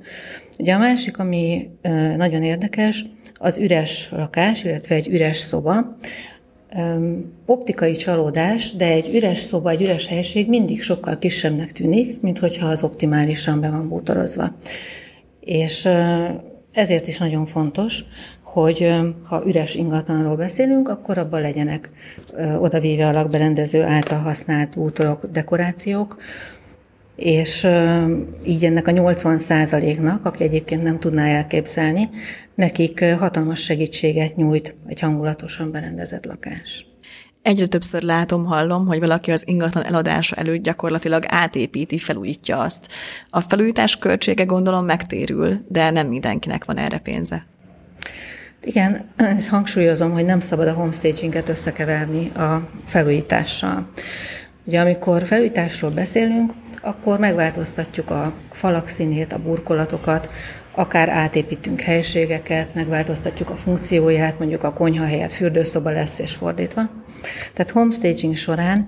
Ugye 0.59 0.73
a 0.73 0.77
másik, 0.77 1.17
ami 1.17 1.69
nagyon 2.17 2.44
érdekes, 2.44 3.05
az 3.33 3.57
üres 3.57 4.09
lakás, 4.11 4.63
illetve 4.63 4.95
egy 4.95 5.07
üres 5.07 5.38
szoba, 5.38 5.95
optikai 7.46 7.96
csalódás, 7.96 8.75
de 8.75 8.86
egy 8.86 9.16
üres 9.16 9.40
szoba, 9.40 9.70
egy 9.70 9.81
üres 9.81 10.08
helység 10.08 10.50
mindig 10.50 10.81
sokkal 10.81 11.18
kisebbnek 11.18 11.72
tűnik, 11.72 12.22
mint 12.22 12.39
hogyha 12.39 12.68
az 12.68 12.84
optimálisan 12.84 13.62
be 13.62 13.70
van 13.70 13.89
bútorozva. 13.89 14.56
És 15.39 15.89
ezért 16.72 17.08
is 17.08 17.18
nagyon 17.18 17.46
fontos, 17.46 18.03
hogy 18.42 18.92
ha 19.24 19.44
üres 19.48 19.75
ingatlanról 19.75 20.36
beszélünk, 20.36 20.89
akkor 20.89 21.18
abban 21.18 21.42
legyenek 21.42 21.92
odavéve 22.60 23.08
a 23.08 23.12
lakberendező 23.12 23.84
által 23.84 24.20
használt 24.20 24.75
bútorok, 24.75 25.25
dekorációk, 25.25 26.18
és 27.15 27.67
így 28.46 28.65
ennek 28.65 28.88
a 28.88 28.91
80 28.91 29.39
nak 30.00 30.25
aki 30.25 30.43
egyébként 30.43 30.84
nem 30.84 31.00
tudná 31.00 31.25
elképzelni, 31.27 32.10
nekik 32.55 33.03
hatalmas 33.17 33.63
segítséget 33.63 34.36
nyújt 34.36 34.75
egy 34.88 35.00
hangulatosan 35.00 35.72
berendezett 35.72 36.25
lakás. 36.25 36.86
Egyre 37.41 37.67
többször 37.67 38.01
látom, 38.01 38.46
hallom, 38.46 38.88
hogy 38.88 39.00
valaki 39.00 39.32
az 39.32 39.48
ingatlan 39.48 39.86
eladása 39.86 40.36
előtt 40.36 40.63
gyakorlatilag 40.63 41.24
átépíti, 41.27 41.98
felújítja 41.98 42.60
azt. 42.60 42.88
A 43.29 43.41
felújítás 43.41 43.98
költsége 43.98 44.43
gondolom 44.43 44.86
megtérül, 44.86 45.65
de 45.67 45.89
nem 45.89 46.08
mindenkinek 46.08 46.65
van 46.65 46.77
erre 46.77 46.98
pénze. 46.98 47.46
Igen, 48.63 49.05
ezt 49.15 49.48
hangsúlyozom, 49.48 50.12
hogy 50.12 50.25
nem 50.25 50.39
szabad 50.39 50.67
a 50.67 50.74
homestaginget 50.74 51.50
összekeverni 51.50 52.29
a 52.29 52.70
felújítással. 52.86 53.88
Ugye 54.65 54.79
amikor 54.79 55.25
felújításról 55.25 55.91
beszélünk, 55.91 56.53
akkor 56.82 57.20
megváltoztatjuk 57.20 58.10
a 58.10 58.34
falak 58.51 58.88
színét, 58.88 59.34
a 59.34 59.39
burkolatokat, 59.39 60.29
akár 60.75 61.10
átépítünk 61.10 61.82
helységeket, 61.82 62.74
megváltoztatjuk 62.74 63.50
a 63.50 63.56
funkcióját, 63.56 64.39
mondjuk 64.39 64.63
a 64.63 64.74
konyha 64.74 65.06
helyett 65.06 65.32
fürdőszoba 65.32 65.89
lesz, 65.89 66.20
és 66.20 66.34
fordítva. 66.34 66.89
Tehát 67.53 67.72
homestaging 67.72 68.36
során 68.36 68.88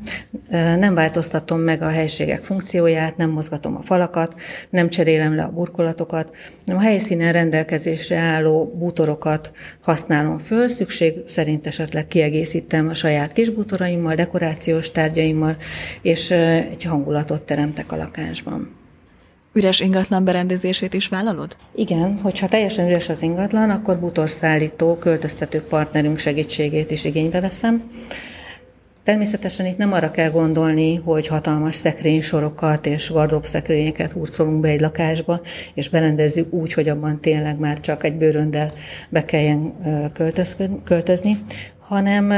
nem 0.49 0.93
változtatom 0.93 1.59
meg 1.59 1.81
a 1.81 1.87
helységek 1.87 2.43
funkcióját, 2.43 3.17
nem 3.17 3.29
mozgatom 3.29 3.75
a 3.75 3.81
falakat, 3.81 4.35
nem 4.69 4.89
cserélem 4.89 5.35
le 5.35 5.43
a 5.43 5.51
burkolatokat, 5.51 6.35
hanem 6.65 6.81
a 6.81 6.85
helyszínen 6.85 7.33
rendelkezésre 7.33 8.17
álló 8.17 8.73
bútorokat 8.77 9.51
használom 9.81 10.37
föl, 10.37 10.67
szükség 10.67 11.13
szerint 11.25 11.67
esetleg 11.67 12.07
kiegészítem 12.07 12.87
a 12.87 12.93
saját 12.93 13.33
kis 13.33 13.49
bútoraimmal, 13.49 14.15
dekorációs 14.15 14.91
tárgyaimmal, 14.91 15.57
és 16.01 16.31
egy 16.31 16.83
hangulatot 16.83 17.41
teremtek 17.41 17.91
a 17.91 17.95
lakásban 17.95 18.74
üres 19.55 19.79
ingatlan 19.79 20.23
berendezését 20.23 20.93
is 20.93 21.07
vállalod? 21.07 21.57
Igen, 21.75 22.19
hogyha 22.21 22.47
teljesen 22.47 22.87
üres 22.87 23.09
az 23.09 23.21
ingatlan, 23.21 23.69
akkor 23.69 23.99
bútorszállító, 23.99 24.95
költöztető 24.95 25.61
partnerünk 25.61 26.17
segítségét 26.17 26.91
is 26.91 27.03
igénybe 27.03 27.41
veszem. 27.41 27.83
Természetesen 29.03 29.65
itt 29.65 29.77
nem 29.77 29.93
arra 29.93 30.11
kell 30.11 30.29
gondolni, 30.29 30.95
hogy 30.95 31.27
hatalmas 31.27 31.75
szekrénysorokat 31.75 32.85
és 32.85 33.13
szekrényeket 33.43 34.11
hurcolunk 34.11 34.59
be 34.59 34.69
egy 34.69 34.79
lakásba, 34.79 35.41
és 35.73 35.89
berendezzük 35.89 36.53
úgy, 36.53 36.73
hogy 36.73 36.89
abban 36.89 37.21
tényleg 37.21 37.59
már 37.59 37.79
csak 37.79 38.03
egy 38.03 38.13
bőröndel 38.13 38.71
be 39.09 39.25
kelljen 39.25 39.73
költözni, 40.83 41.43
hanem 41.79 42.31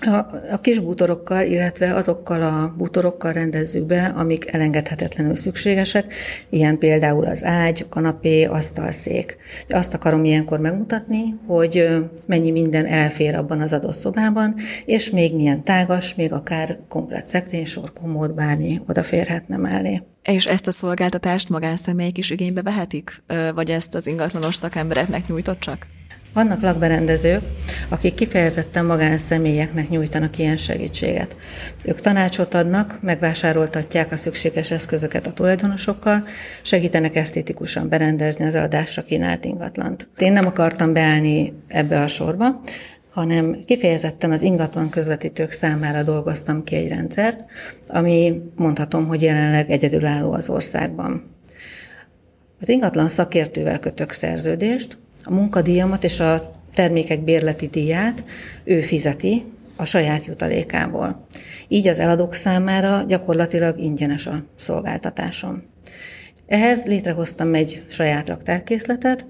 a, 0.00 0.16
a 0.52 0.60
kis 0.60 0.78
bútorokkal, 0.78 1.44
illetve 1.44 1.94
azokkal 1.94 2.42
a 2.42 2.74
bútorokkal 2.76 3.32
rendezzük 3.32 3.86
be, 3.86 4.12
amik 4.16 4.54
elengedhetetlenül 4.54 5.34
szükségesek, 5.34 6.14
ilyen 6.48 6.78
például 6.78 7.26
az 7.26 7.44
ágy, 7.44 7.88
kanapé, 7.88 8.44
asztalszék. 8.44 9.36
Azt 9.68 9.94
akarom 9.94 10.24
ilyenkor 10.24 10.60
megmutatni, 10.60 11.34
hogy 11.46 11.88
mennyi 12.26 12.50
minden 12.50 12.86
elfér 12.86 13.34
abban 13.34 13.60
az 13.60 13.72
adott 13.72 13.96
szobában, 13.96 14.54
és 14.84 15.10
még 15.10 15.34
milyen 15.34 15.64
tágas, 15.64 16.14
még 16.14 16.32
akár 16.32 16.78
komplet 16.88 17.28
szekrény, 17.28 17.66
sor, 17.66 17.92
komód, 17.92 18.34
bármi 18.34 18.80
odaférhetne 18.86 19.56
mellé. 19.56 20.02
És 20.22 20.46
ezt 20.46 20.66
a 20.66 20.72
szolgáltatást 20.72 21.48
magánszemélyek 21.48 22.18
is 22.18 22.30
igénybe 22.30 22.62
vehetik? 22.62 23.22
Vagy 23.54 23.70
ezt 23.70 23.94
az 23.94 24.06
ingatlanos 24.06 24.54
szakembereknek 24.54 25.26
nyújtott 25.26 25.60
csak? 25.60 25.86
Vannak 26.32 26.62
lakberendezők, 26.62 27.42
akik 27.88 28.14
kifejezetten 28.14 28.84
magánszemélyeknek 28.84 29.88
nyújtanak 29.88 30.38
ilyen 30.38 30.56
segítséget. 30.56 31.36
Ők 31.84 32.00
tanácsot 32.00 32.54
adnak, 32.54 32.98
megvásároltatják 33.02 34.12
a 34.12 34.16
szükséges 34.16 34.70
eszközöket 34.70 35.26
a 35.26 35.32
tulajdonosokkal, 35.32 36.24
segítenek 36.62 37.16
esztétikusan 37.16 37.88
berendezni 37.88 38.44
az 38.44 38.54
eladásra 38.54 39.02
kínált 39.02 39.44
ingatlant. 39.44 40.08
Én 40.18 40.32
nem 40.32 40.46
akartam 40.46 40.92
beállni 40.92 41.52
ebbe 41.68 42.00
a 42.00 42.08
sorba, 42.08 42.60
hanem 43.10 43.64
kifejezetten 43.66 44.32
az 44.32 44.42
ingatlan 44.42 44.88
közvetítők 44.88 45.50
számára 45.50 46.02
dolgoztam 46.02 46.64
ki 46.64 46.74
egy 46.74 46.88
rendszert, 46.88 47.44
ami 47.86 48.42
mondhatom, 48.56 49.06
hogy 49.06 49.22
jelenleg 49.22 49.70
egyedülálló 49.70 50.32
az 50.32 50.48
országban. 50.48 51.36
Az 52.60 52.68
ingatlan 52.68 53.08
szakértővel 53.08 53.78
kötök 53.78 54.10
szerződést, 54.10 54.98
a 55.24 55.32
munkadíjamat 55.32 56.04
és 56.04 56.20
a 56.20 56.56
termékek 56.74 57.20
bérleti 57.24 57.66
díját 57.66 58.24
ő 58.64 58.80
fizeti 58.80 59.44
a 59.76 59.84
saját 59.84 60.24
jutalékából. 60.24 61.26
Így 61.68 61.86
az 61.86 61.98
eladók 61.98 62.34
számára 62.34 63.04
gyakorlatilag 63.08 63.78
ingyenes 63.78 64.26
a 64.26 64.44
szolgáltatásom. 64.56 65.62
Ehhez 66.46 66.84
létrehoztam 66.84 67.54
egy 67.54 67.84
saját 67.88 68.28
raktárkészletet, 68.28 69.24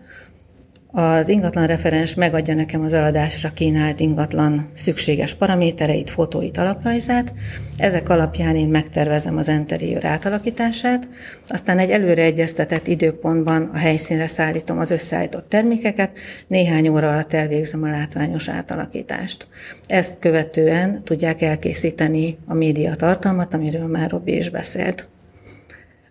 az 0.91 1.29
ingatlan 1.29 1.67
referens 1.67 2.15
megadja 2.15 2.55
nekem 2.55 2.83
az 2.83 2.93
eladásra 2.93 3.53
kínált 3.53 4.01
ingatlan 4.01 4.71
szükséges 4.75 5.35
paramétereit, 5.35 6.11
fotóit, 6.11 6.59
alaprajzát. 6.59 7.33
Ezek 7.77 8.09
alapján 8.09 8.57
én 8.57 8.69
megtervezem 8.69 9.37
az 9.37 9.49
interiőr 9.49 10.05
átalakítását, 10.05 11.09
aztán 11.45 11.79
egy 11.79 11.91
előre 11.91 12.23
egyeztetett 12.23 12.87
időpontban 12.87 13.71
a 13.73 13.77
helyszínre 13.77 14.27
szállítom 14.27 14.79
az 14.79 14.91
összeállított 14.91 15.49
termékeket, 15.49 16.19
néhány 16.47 16.89
óra 16.89 17.09
alatt 17.09 17.33
elvégzem 17.33 17.83
a 17.83 17.91
látványos 17.91 18.49
átalakítást. 18.49 19.47
Ezt 19.87 20.19
követően 20.19 21.03
tudják 21.05 21.43
elkészíteni 21.43 22.39
a 22.47 22.55
média 22.55 22.95
tartalmat, 22.95 23.55
amiről 23.55 23.87
már 23.87 24.11
Robi 24.11 24.37
is 24.37 24.51
beszélt. 24.51 25.09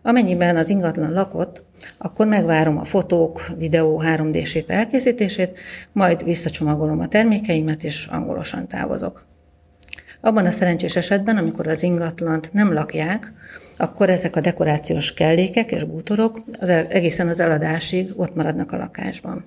Amennyiben 0.08 0.58
az 0.58 0.70
ingatlan 0.70 1.14
lakott, 1.14 1.64
akkor 1.98 2.28
megvárom 2.28 2.78
a 2.78 2.84
fotók, 2.84 3.52
videó 3.58 4.02
3D-sét 4.06 4.70
elkészítését, 4.70 5.60
majd 5.92 6.24
visszacsomagolom 6.24 7.00
a 7.00 7.08
termékeimet, 7.08 7.84
és 7.84 8.06
angolosan 8.06 8.68
távozok. 8.68 9.26
Abban 10.22 10.46
a 10.46 10.52
szerencsés 10.52 10.96
esetben, 10.96 11.38
amikor 11.38 11.68
az 11.68 11.84
ingatlant 11.84 12.54
nem 12.54 12.74
lakják, 12.74 13.34
akkor 13.78 14.10
ezek 14.10 14.36
a 14.36 14.42
dekorációs 14.42 15.14
kellékek 15.14 15.72
és 15.72 15.84
bútorok 15.84 16.44
az 16.60 16.70
egészen 16.70 17.28
az 17.28 17.40
eladásig 17.40 18.14
ott 18.16 18.36
maradnak 18.36 18.72
a 18.72 18.78
lakásban. 18.78 19.46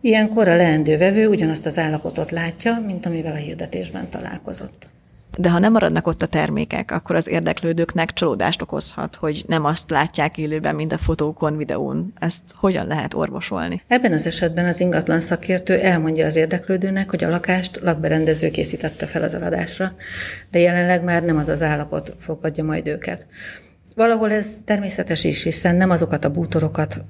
Ilyenkor 0.00 0.48
a 0.48 0.56
leendő 0.56 0.98
vevő 0.98 1.28
ugyanazt 1.28 1.66
az 1.66 1.78
állapotot 1.78 2.30
látja, 2.30 2.82
mint 2.86 3.06
amivel 3.06 3.32
a 3.32 3.36
hirdetésben 3.36 4.10
találkozott. 4.10 4.88
De 5.36 5.50
ha 5.50 5.58
nem 5.58 5.72
maradnak 5.72 6.06
ott 6.06 6.22
a 6.22 6.26
termékek, 6.26 6.90
akkor 6.90 7.16
az 7.16 7.28
érdeklődőknek 7.28 8.12
csalódást 8.12 8.62
okozhat, 8.62 9.16
hogy 9.16 9.44
nem 9.46 9.64
azt 9.64 9.90
látják 9.90 10.38
élőben, 10.38 10.74
mint 10.74 10.92
a 10.92 10.98
fotókon, 10.98 11.56
videón. 11.56 12.12
Ezt 12.18 12.42
hogyan 12.54 12.86
lehet 12.86 13.14
orvosolni? 13.14 13.82
Ebben 13.88 14.12
az 14.12 14.26
esetben 14.26 14.66
az 14.66 14.80
ingatlan 14.80 15.20
szakértő 15.20 15.74
elmondja 15.74 16.26
az 16.26 16.36
érdeklődőnek, 16.36 17.10
hogy 17.10 17.24
a 17.24 17.28
lakást 17.28 17.80
lakberendező 17.82 18.50
készítette 18.50 19.06
fel 19.06 19.22
az 19.22 19.34
eladásra, 19.34 19.94
de 20.50 20.58
jelenleg 20.58 21.04
már 21.04 21.22
nem 21.22 21.36
az 21.36 21.48
az 21.48 21.62
állapot 21.62 22.14
fogadja 22.18 22.64
majd 22.64 22.86
őket. 22.86 23.26
Valahol 23.94 24.32
ez 24.32 24.54
természetes 24.64 25.24
is, 25.24 25.42
hiszen 25.42 25.76
nem 25.76 25.90
azokat 25.90 26.24
a 26.24 26.30
bútorokat, 26.30 27.04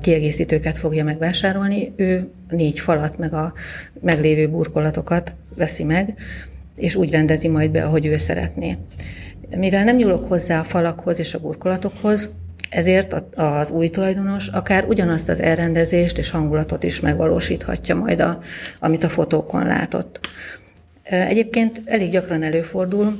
kiegészítőket 0.00 0.78
fogja 0.78 1.04
megvásárolni, 1.04 1.92
ő 1.96 2.30
négy 2.48 2.80
falat, 2.80 3.18
meg 3.18 3.34
a 3.34 3.52
meglévő 4.00 4.48
burkolatokat 4.48 5.34
veszi 5.54 5.84
meg, 5.84 6.14
és 6.76 6.94
úgy 6.94 7.10
rendezi 7.10 7.48
majd 7.48 7.70
be, 7.70 7.84
ahogy 7.84 8.06
ő 8.06 8.16
szeretné. 8.16 8.76
Mivel 9.56 9.84
nem 9.84 9.96
nyúlok 9.96 10.28
hozzá 10.28 10.60
a 10.60 10.64
falakhoz 10.64 11.18
és 11.18 11.34
a 11.34 11.38
burkolatokhoz, 11.38 12.30
ezért 12.70 13.24
az 13.34 13.70
új 13.70 13.88
tulajdonos 13.88 14.48
akár 14.48 14.84
ugyanazt 14.84 15.28
az 15.28 15.40
elrendezést 15.40 16.18
és 16.18 16.30
hangulatot 16.30 16.82
is 16.82 17.00
megvalósíthatja 17.00 17.94
majd, 17.94 18.20
a, 18.20 18.38
amit 18.78 19.04
a 19.04 19.08
fotókon 19.08 19.66
látott. 19.66 20.20
Egyébként 21.02 21.82
elég 21.84 22.10
gyakran 22.10 22.42
előfordul, 22.42 23.16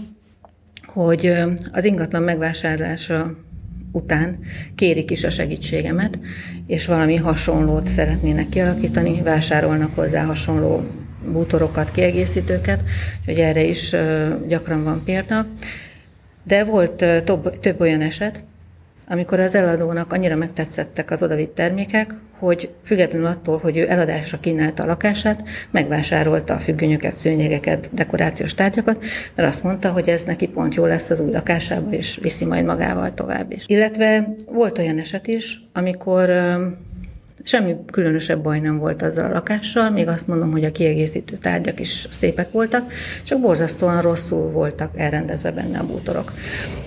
hogy 0.86 1.32
az 1.72 1.84
ingatlan 1.84 2.22
megvásárlása 2.22 3.34
után 3.92 4.38
kérik 4.74 5.10
is 5.10 5.24
a 5.24 5.30
segítségemet, 5.30 6.18
és 6.66 6.86
valami 6.86 7.16
hasonlót 7.16 7.86
szeretnének 7.86 8.48
kialakítani, 8.48 9.22
vásárolnak 9.22 9.94
hozzá 9.94 10.24
hasonló 10.24 10.86
bútorokat, 11.32 11.90
kiegészítőket, 11.90 12.82
hogy 13.24 13.38
erre 13.38 13.62
is 13.62 13.96
gyakran 14.46 14.84
van 14.84 15.02
példa. 15.04 15.46
De 16.44 16.64
volt 16.64 17.04
több, 17.24 17.60
több 17.60 17.80
olyan 17.80 18.00
eset, 18.00 18.40
amikor 19.08 19.40
az 19.40 19.54
eladónak 19.54 20.12
annyira 20.12 20.36
megtetszettek 20.36 21.10
az 21.10 21.22
odavitt 21.22 21.54
termékek, 21.54 22.14
hogy 22.38 22.70
függetlenül 22.84 23.26
attól, 23.26 23.58
hogy 23.58 23.76
ő 23.76 23.90
eladásra 23.90 24.40
kínálta 24.40 24.82
a 24.82 24.86
lakását, 24.86 25.48
megvásárolta 25.70 26.54
a 26.54 26.58
függönyöket, 26.58 27.14
szőnyegeket, 27.14 27.88
dekorációs 27.92 28.54
tárgyakat, 28.54 29.04
mert 29.34 29.48
azt 29.48 29.62
mondta, 29.62 29.90
hogy 29.90 30.08
ez 30.08 30.22
neki 30.22 30.46
pont 30.46 30.74
jó 30.74 30.86
lesz 30.86 31.10
az 31.10 31.20
új 31.20 31.30
lakásába, 31.30 31.90
és 31.90 32.18
viszi 32.22 32.44
majd 32.44 32.64
magával 32.64 33.14
tovább 33.14 33.52
is. 33.52 33.64
Illetve 33.66 34.34
volt 34.52 34.78
olyan 34.78 34.98
eset 34.98 35.26
is, 35.26 35.60
amikor 35.72 36.30
Semmi 37.42 37.76
különösebb 37.90 38.42
baj 38.42 38.60
nem 38.60 38.78
volt 38.78 39.02
azzal 39.02 39.24
a 39.24 39.32
lakással, 39.32 39.90
még 39.90 40.08
azt 40.08 40.26
mondom, 40.26 40.50
hogy 40.50 40.64
a 40.64 40.72
kiegészítő 40.72 41.36
tárgyak 41.36 41.80
is 41.80 42.06
szépek 42.10 42.52
voltak, 42.52 42.92
csak 43.22 43.40
borzasztóan 43.40 44.02
rosszul 44.02 44.50
voltak 44.50 44.90
elrendezve 44.96 45.50
benne 45.50 45.78
a 45.78 45.86
bútorok. 45.86 46.32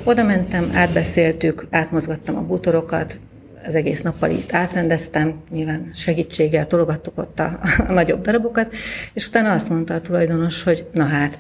Oda 0.04 0.24
mentem, 0.24 0.72
átbeszéltük, 0.74 1.68
átmozgattam 1.70 2.36
a 2.36 2.46
bútorokat, 2.46 3.20
az 3.66 3.76
egész 3.76 4.02
nappal 4.02 4.30
itt 4.30 4.54
átrendeztem, 4.54 5.42
nyilván 5.52 5.92
segítséggel 5.94 6.68
tologattuk 6.68 7.18
ott 7.18 7.40
a, 7.40 7.60
a 7.88 7.92
nagyobb 7.92 8.22
darabokat, 8.22 8.76
és 9.14 9.28
utána 9.28 9.52
azt 9.52 9.70
mondta 9.70 9.94
a 9.94 10.02
tulajdonos, 10.02 10.64
hogy 10.64 10.88
na 10.94 11.06
hát, 11.06 11.40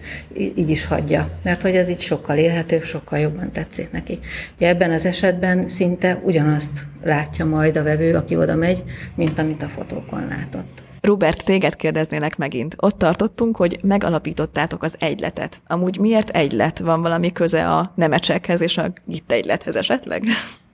így 0.55 0.69
is 0.69 0.85
hagyja, 0.85 1.39
mert 1.43 1.61
hogy 1.61 1.75
ez 1.75 1.89
így 1.89 1.99
sokkal 1.99 2.37
élhetőbb, 2.37 2.83
sokkal 2.83 3.19
jobban 3.19 3.51
tetszik 3.51 3.91
neki. 3.91 4.19
Ugye 4.55 4.67
ebben 4.67 4.91
az 4.91 5.05
esetben 5.05 5.69
szinte 5.69 6.21
ugyanazt 6.23 6.85
látja 7.03 7.45
majd 7.45 7.77
a 7.77 7.83
vevő, 7.83 8.15
aki 8.15 8.35
oda 8.35 8.55
megy, 8.55 8.83
mint 9.15 9.39
amit 9.39 9.63
a 9.63 9.67
fotókon 9.67 10.27
látott. 10.27 10.83
Robert, 11.01 11.45
téged 11.45 11.75
kérdeznélek 11.75 12.37
megint. 12.37 12.75
Ott 12.77 12.97
tartottunk, 12.97 13.55
hogy 13.55 13.79
megalapítottátok 13.81 14.83
az 14.83 14.95
egyletet. 14.99 15.61
Amúgy 15.67 15.99
miért 15.99 16.29
egylet? 16.29 16.79
Van 16.79 17.01
valami 17.01 17.31
köze 17.31 17.69
a 17.69 17.91
nemecsekhez 17.95 18.61
és 18.61 18.77
a 18.77 18.93
itt 19.07 19.31
egylethez 19.31 19.75
esetleg? 19.75 20.23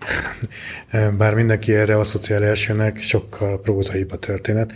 Bár 1.17 1.33
mindenki 1.33 1.73
erre 1.73 1.97
asszociál 1.99 2.43
elsőnek, 2.43 3.01
sokkal 3.01 3.59
prózaibb 3.59 4.11
a 4.11 4.17
történet. 4.17 4.73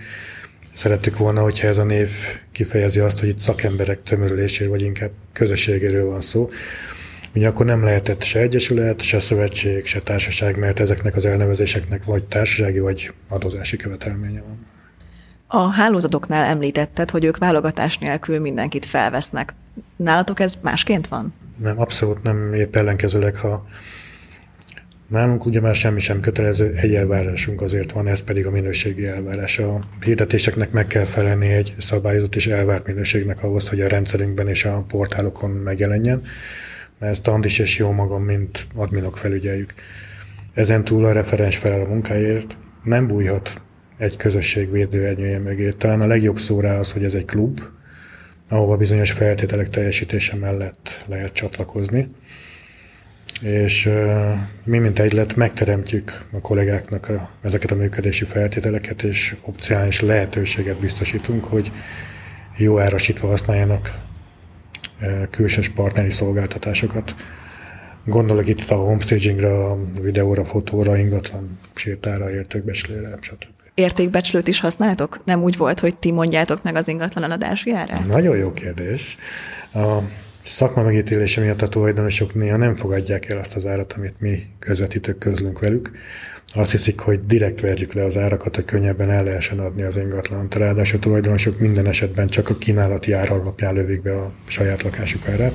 Szerettük 0.74 1.18
volna, 1.18 1.42
hogyha 1.42 1.68
ez 1.68 1.78
a 1.78 1.84
név 1.84 2.10
kifejezi 2.52 3.00
azt, 3.00 3.20
hogy 3.20 3.30
itt 3.30 3.40
szakemberek 3.40 4.04
tömörüléséről, 4.04 4.72
vagy 4.72 4.82
inkább 4.82 5.12
közösségéről 5.34 6.06
van 6.06 6.22
szó. 6.22 6.50
Ugye 7.36 7.48
akkor 7.48 7.66
nem 7.66 7.84
lehetett 7.84 8.24
se 8.24 8.40
egyesület, 8.40 9.02
se 9.02 9.20
szövetség, 9.20 9.86
se 9.86 10.00
társaság, 10.00 10.58
mert 10.58 10.80
ezeknek 10.80 11.16
az 11.16 11.26
elnevezéseknek 11.26 12.04
vagy 12.04 12.24
társasági, 12.24 12.80
vagy 12.80 13.14
adózási 13.28 13.78
követelménye 13.78 14.42
van. 14.42 14.68
A 15.48 15.72
hálózatoknál 15.72 16.46
említetted, 16.46 17.10
hogy 17.10 17.26
ők 17.26 17.38
válogatás 17.38 17.98
nélkül 17.98 18.40
mindenkit 18.40 18.86
felvesznek. 18.86 19.54
Nálatok 19.96 20.40
ez 20.40 20.58
másként 20.62 21.08
van? 21.08 21.34
Nem, 21.58 21.80
abszolút 21.80 22.24
nem 22.24 22.54
épp 22.54 22.76
ellenkezőleg, 22.76 23.36
ha 23.36 23.66
Nálunk 25.10 25.46
ugye 25.46 25.60
már 25.60 25.76
semmi 25.76 26.00
sem 26.00 26.20
kötelező, 26.20 26.74
egy 26.76 26.96
elvárásunk 26.96 27.62
azért 27.62 27.92
van, 27.92 28.08
ez 28.08 28.20
pedig 28.20 28.46
a 28.46 28.52
minőségi 28.52 29.06
elvárás. 29.06 29.60
A 29.60 29.88
hirdetéseknek 30.06 30.72
meg 30.72 30.88
kell 30.88 31.04
felelni 31.04 31.48
egy 31.48 31.76
szabályozott 31.78 32.36
és 32.36 32.48
elvárt 32.48 32.88
minőségnek 32.88 33.44
ahhoz, 33.44 33.70
hogy 33.70 33.82
a 33.82 33.88
rendszerünkben 33.88 34.48
és 34.48 34.66
a 34.66 34.84
portálokon 34.88 35.50
megjelenjen, 35.50 36.22
ezt 37.00 37.28
Andis 37.28 37.60
és 37.60 37.78
jó 37.78 37.92
magam, 37.92 38.24
mint 38.24 38.68
adminok 38.76 39.18
felügyeljük. 39.18 39.74
Ezen 40.54 40.84
túl 40.84 41.06
a 41.06 41.12
referens 41.12 41.58
felel 41.58 41.82
a 41.82 41.88
munkáért, 41.88 42.58
nem 42.84 43.08
bújhat 43.08 43.62
egy 43.98 44.18
közösség 44.18 44.72
védőernyője 44.72 45.40
mögé. 45.40 45.70
Talán 45.70 46.02
a 46.02 46.08
legjobb 46.08 46.38
szó 46.38 46.60
rá 46.60 46.80
az, 46.80 46.92
hogy 46.92 47.04
ez 47.04 47.14
egy 47.14 47.26
klub, 47.26 47.60
ahova 48.50 48.78
bizonyos 48.78 49.12
feltételek 49.12 49.70
teljesítése 49.70 50.36
mellett 50.36 51.06
lehet 51.08 51.34
csatlakozni 51.34 52.08
és 53.42 53.90
mi, 54.64 54.78
mint 54.78 55.00
egylet, 55.00 55.36
megteremtjük 55.36 56.26
a 56.32 56.40
kollégáknak 56.42 57.10
a, 57.10 57.30
ezeket 57.42 57.72
a 57.72 57.76
működési 57.76 58.26
feltételeket, 58.26 59.02
és 59.02 59.36
opcionális 59.42 60.02
lehetőséget 60.02 60.80
biztosítunk, 60.80 61.46
hogy 61.46 61.72
jó 62.58 62.80
árasítva 62.80 63.28
használjanak 63.28 64.00
külsős 65.30 65.70
partneri 65.70 66.12
szolgáltatásokat. 66.12 67.16
Gondolok 68.06 68.48
itt 68.48 68.70
a 68.70 68.76
homestagingra, 68.76 69.72
a 69.72 69.78
videóra, 70.02 70.44
fotóra, 70.44 70.98
ingatlan 70.98 71.60
sétára, 71.74 72.32
értékbecslére, 72.32 73.18
stb. 73.20 73.44
Értékbecslőt 73.74 74.48
is 74.48 74.60
használtok? 74.60 75.22
Nem 75.26 75.44
úgy 75.44 75.58
volt, 75.58 75.80
hogy 75.80 75.98
ti 75.98 76.12
mondjátok 76.12 76.64
meg 76.64 76.76
az 76.76 76.88
ingatlan 76.88 77.24
eladási 77.24 77.72
árát? 77.74 78.08
Nagyon 78.08 78.38
jó 78.38 78.52
kérdés. 78.52 79.18
A 79.74 79.98
szakma 80.50 80.84
megítélése 80.84 81.42
miatt 81.42 81.62
a 81.62 81.68
tulajdonosok 81.68 82.34
néha 82.34 82.58
nem 82.58 82.76
fogadják 82.76 83.32
el 83.32 83.40
azt 83.40 83.56
az 83.56 83.66
árat, 83.66 83.94
amit 83.94 84.20
mi 84.20 84.44
közvetítők 84.60 85.18
közlünk 85.18 85.60
velük. 85.60 85.92
Azt 86.54 86.72
hiszik, 86.72 87.00
hogy 87.00 87.26
direkt 87.26 87.60
verjük 87.60 87.94
le 87.94 88.04
az 88.04 88.18
árakat, 88.18 88.56
hogy 88.56 88.66
könnyebben 88.66 89.10
el 89.10 89.24
lehessen 89.24 89.60
adni 89.60 89.84
az 89.84 89.98
ingatlant. 89.98 90.56
Ráadásul 90.56 90.98
a 90.98 91.02
tulajdonosok 91.02 91.60
minden 91.60 91.88
esetben 91.88 92.28
csak 92.28 92.50
a 92.50 92.58
kínálati 92.58 93.12
ár 93.12 93.32
alapján 93.32 93.74
lövik 93.74 94.02
be 94.02 94.22
a 94.22 94.32
saját 94.48 94.82
lakásuk 94.82 95.28
árát, 95.28 95.54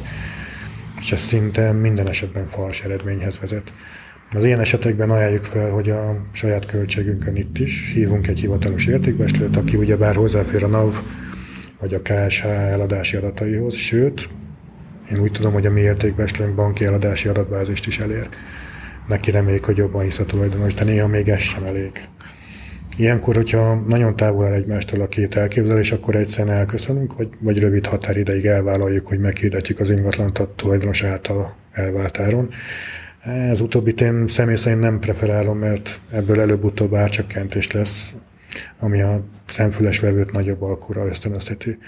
és 1.01 1.13
ez 1.13 1.21
szinte 1.21 1.73
minden 1.73 2.09
esetben 2.09 2.47
fals 2.47 2.83
eredményhez 2.83 3.41
vezet. 3.41 3.73
Az 4.33 4.45
ilyen 4.45 4.61
esetekben 4.61 5.11
ajánljuk 5.11 5.45
fel, 5.45 5.71
hogy 5.71 5.91
a 5.91 6.27
saját 6.33 6.67
költségünkön 6.67 7.37
itt 7.37 7.59
is 7.59 7.91
hívunk 7.95 8.27
egy 8.27 8.41
hivatalos 8.41 8.87
értékbeslőt, 8.87 9.57
aki 9.57 9.77
ugyebár 9.77 10.15
hozzáfér 10.15 10.65
a 10.65 10.69
NAV 10.69 11.03
vagy 11.81 11.95
a 11.95 12.03
KSH 12.03 12.45
eladási 12.45 13.17
adataihoz, 13.17 13.75
sőt, 13.75 14.29
én 15.13 15.21
úgy 15.21 15.31
tudom, 15.31 15.53
hogy 15.53 15.67
a 15.67 15.71
mi 15.71 15.81
értékbeslőnk 15.81 16.55
banki 16.55 16.85
eladási 16.85 17.29
adatbázist 17.29 17.87
is 17.87 17.99
elér. 17.99 18.29
Neki 19.09 19.31
reméljük, 19.31 19.65
hogy 19.65 19.77
jobban 19.77 20.03
hisz 20.03 20.19
a 20.19 20.25
tulajdonos, 20.25 20.75
de 20.75 20.85
néha 20.85 21.07
még 21.07 21.29
ez 21.29 21.41
sem 21.41 21.65
elég. 21.65 21.91
Ilyenkor, 22.97 23.35
hogyha 23.35 23.75
nagyon 23.75 24.17
távol 24.17 24.45
áll 24.45 24.53
egymástól 24.53 25.01
a 25.01 25.09
két 25.09 25.37
elképzelés, 25.37 25.93
akkor 25.93 26.17
egyszerűen 26.17 26.57
elköszönünk, 26.57 27.17
vagy, 27.17 27.29
vagy 27.41 27.59
rövid 27.59 27.87
határideig 27.87 28.47
elvállaljuk, 28.47 29.07
hogy 29.07 29.19
meghirdetjük 29.19 29.81
az 29.81 29.91
ingatlant 29.91 30.39
a 30.39 30.55
tulajdonos 30.55 31.03
által 31.03 31.57
elvált 31.73 32.19
áron. 32.19 32.49
Ez 33.25 33.61
utóbbit 33.61 34.01
én 34.01 34.29
személy 34.29 34.57
szerint 34.57 34.81
nem 34.81 34.99
preferálom, 34.99 35.59
mert 35.59 36.01
ebből 36.11 36.41
előbb-utóbb 36.41 36.95
árcsökkentés 36.95 37.71
lesz, 37.71 38.15
ami 38.79 39.03
a 39.03 39.25
szemfüles 39.47 40.01
vevőt 40.01 40.33
nagyobb 40.33 40.63
alkúra 40.63 41.07
ösztönözheti. 41.07 41.79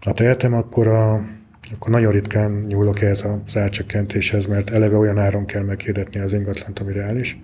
Ha 0.00 0.12
tehetem, 0.12 0.54
akkor 0.54 0.86
a 0.86 1.24
akkor 1.72 1.90
nagyon 1.90 2.12
ritkán 2.12 2.64
nyúlok 2.68 3.00
ehhez 3.00 3.22
a 3.22 3.42
árcsökkentéshez, 3.54 4.46
mert 4.46 4.70
eleve 4.70 4.98
olyan 4.98 5.18
áron 5.18 5.46
kell 5.46 5.62
meghirdetni 5.62 6.20
az 6.20 6.32
ingatlant, 6.32 6.78
ami 6.78 6.92
reális. 6.92 7.38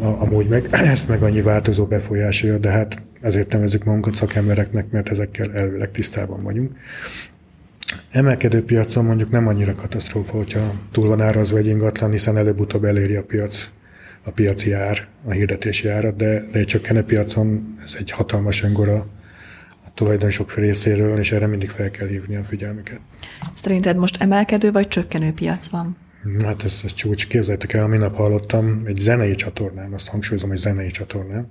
Amúgy 0.00 0.48
meg 0.48 0.68
ezt 0.94 1.08
meg 1.08 1.22
annyi 1.22 1.42
változó 1.42 1.84
befolyásolja, 1.84 2.58
de 2.58 2.70
hát 2.70 3.02
ezért 3.20 3.52
nevezzük 3.52 3.84
magunkat 3.84 4.14
szakembereknek, 4.14 4.90
mert 4.90 5.08
ezekkel 5.08 5.52
elvileg 5.52 5.90
tisztában 5.90 6.42
vagyunk. 6.42 6.72
Emelkedő 8.10 8.64
piacon 8.64 9.04
mondjuk 9.04 9.30
nem 9.30 9.46
annyira 9.46 9.74
katasztrófa, 9.74 10.36
hogyha 10.36 10.74
túl 10.92 11.08
van 11.08 11.20
árazva 11.20 11.56
egy 11.56 11.66
ingatlan, 11.66 12.10
hiszen 12.10 12.36
előbb-utóbb 12.36 12.84
eléri 12.84 13.14
a 13.14 13.22
piac 13.22 13.70
a 14.24 14.30
piaci 14.30 14.72
ár, 14.72 15.06
a 15.24 15.30
hirdetési 15.30 15.88
árat, 15.88 16.16
de, 16.16 16.48
de 16.52 16.58
egy 16.58 16.66
csökkenő 16.66 17.02
piacon 17.02 17.76
ez 17.84 17.96
egy 17.98 18.10
hatalmas 18.10 18.62
öngora 18.62 19.06
tulajdonosok 19.98 20.54
részéről, 20.54 21.18
és 21.18 21.32
erre 21.32 21.46
mindig 21.46 21.70
fel 21.70 21.90
kell 21.90 22.06
hívni 22.06 22.36
a 22.36 22.42
figyelmüket. 22.42 23.00
Szerinted 23.54 23.96
most 23.96 24.22
emelkedő 24.22 24.72
vagy 24.72 24.88
csökkenő 24.88 25.32
piac 25.32 25.68
van? 25.68 25.96
Hát 26.44 26.64
ez, 26.64 26.80
ez 26.84 26.92
csúcs. 26.92 27.26
Képzeljétek 27.26 27.72
el, 27.72 27.86
minap 27.86 28.16
hallottam 28.16 28.82
egy 28.84 28.96
zenei 28.96 29.34
csatornán, 29.34 29.92
azt 29.92 30.08
hangsúlyozom, 30.08 30.48
hogy 30.48 30.58
zenei 30.58 30.90
csatornán, 30.90 31.50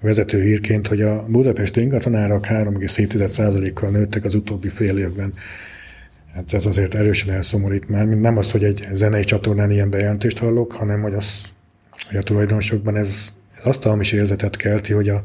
vezető 0.00 0.42
hírként, 0.42 0.86
hogy 0.86 1.02
a 1.02 1.24
budapesti 1.28 1.80
ingatlanárak 1.80 2.46
3,7%-kal 2.46 3.90
nőttek 3.90 4.24
az 4.24 4.34
utóbbi 4.34 4.68
fél 4.68 4.98
évben. 4.98 5.32
Hát 6.34 6.52
ez 6.52 6.66
azért 6.66 6.94
erősen 6.94 7.34
elszomorít 7.34 7.88
már. 7.88 8.06
Nem 8.06 8.36
az, 8.36 8.50
hogy 8.50 8.64
egy 8.64 8.88
zenei 8.92 9.24
csatornán 9.24 9.70
ilyen 9.70 9.90
bejelentést 9.90 10.38
hallok, 10.38 10.72
hanem 10.72 11.00
hogy, 11.00 11.14
az, 11.14 11.42
hogy 12.08 12.16
a 12.16 12.22
tulajdonosokban 12.22 12.96
ez, 12.96 13.32
ez 13.58 13.66
azt 13.66 13.84
a 13.84 13.88
hamis 13.88 14.12
érzetet 14.12 14.56
kelti, 14.56 14.92
hogy, 14.92 15.08
a, 15.08 15.22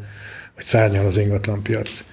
hogy 0.55 0.65
szárnyal 0.65 1.05
az 1.05 1.17
ingatlanpiac 1.17 2.03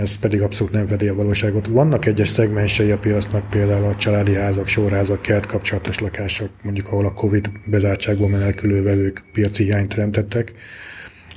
ez 0.00 0.18
pedig 0.18 0.42
abszolút 0.42 0.72
nem 0.72 0.86
fedi 0.86 1.08
a 1.08 1.14
valóságot. 1.14 1.66
Vannak 1.66 2.06
egyes 2.06 2.28
szegmensei 2.28 2.90
a 2.90 2.98
piacnak, 2.98 3.50
például 3.50 3.84
a 3.84 3.94
családi 3.94 4.34
házak, 4.34 4.66
sorházak, 4.66 5.22
kert 5.22 5.46
kapcsolatos 5.46 5.98
lakások, 5.98 6.50
mondjuk 6.62 6.88
ahol 6.88 7.06
a 7.06 7.12
Covid 7.12 7.50
bezártságból 7.64 8.28
menekülő 8.28 8.82
vevők 8.82 9.24
piaci 9.32 9.62
hiányt 9.64 9.88
teremtettek. 9.88 10.52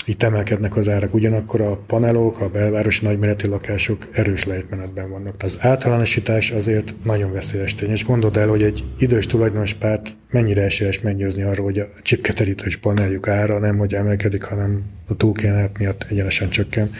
Itt 0.07 0.23
emelkednek 0.23 0.75
az 0.75 0.89
árak, 0.89 1.13
ugyanakkor 1.13 1.61
a 1.61 1.77
panelok, 1.87 2.39
a 2.39 2.49
belvárosi 2.49 3.05
nagyméretű 3.05 3.49
lakások 3.49 4.07
erős 4.11 4.45
lejtmenetben 4.45 5.09
vannak. 5.09 5.35
Az 5.43 5.57
általánosítás 5.59 6.51
azért 6.51 6.93
nagyon 7.03 7.31
veszélyes 7.31 7.75
tény, 7.75 7.89
és 7.89 8.05
gondold 8.05 8.37
el, 8.37 8.47
hogy 8.47 8.63
egy 8.63 8.83
idős 8.97 9.25
tulajdonos 9.25 9.73
párt 9.73 10.15
mennyire 10.31 10.63
esélyes 10.63 11.01
meggyőzni 11.01 11.43
arról, 11.43 11.65
hogy 11.65 11.79
a 11.79 11.87
csipketerítős 12.01 12.77
paneljuk 12.77 13.27
ára 13.27 13.59
nem 13.59 13.77
hogy 13.77 13.93
emelkedik, 13.93 14.43
hanem 14.43 14.83
a 15.07 15.15
túlkínálat 15.15 15.77
miatt 15.77 16.05
egyenesen 16.09 16.49
csökken. 16.49 16.91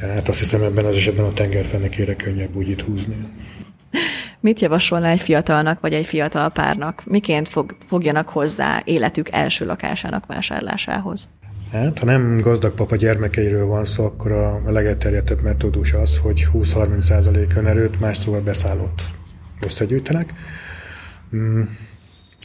Hát 0.00 0.28
azt 0.28 0.38
hiszem 0.38 0.62
ebben 0.62 0.84
az 0.84 0.96
esetben 0.96 1.24
a 1.24 1.32
tengerfenekére 1.32 2.16
könnyebb 2.16 2.56
úgy 2.56 2.68
itt 2.68 2.80
húzni. 2.80 3.16
Mit 4.40 4.60
javasolna 4.60 5.06
egy 5.06 5.20
fiatalnak 5.20 5.80
vagy 5.80 5.92
egy 5.92 6.06
fiatal 6.06 6.50
párnak? 6.50 7.02
Miként 7.04 7.48
fog, 7.48 7.76
fogjanak 7.86 8.28
hozzá 8.28 8.82
életük 8.84 9.32
első 9.32 9.66
lakásának 9.66 10.26
vásárlásához? 10.26 11.28
Hát, 11.72 11.98
ha 11.98 12.04
nem 12.04 12.40
gazdag 12.40 12.74
papa 12.74 12.96
gyermekeiről 12.96 13.66
van 13.66 13.84
szó, 13.84 14.04
akkor 14.04 14.32
a 14.32 14.62
legelterjedtebb 14.66 15.42
metódus 15.42 15.92
az, 15.92 16.18
hogy 16.18 16.46
20-30% 16.52 17.56
önerőt, 17.56 18.00
más 18.00 18.16
szóval 18.16 18.40
beszállott 18.40 19.02
összegyűjtenek. 19.60 20.32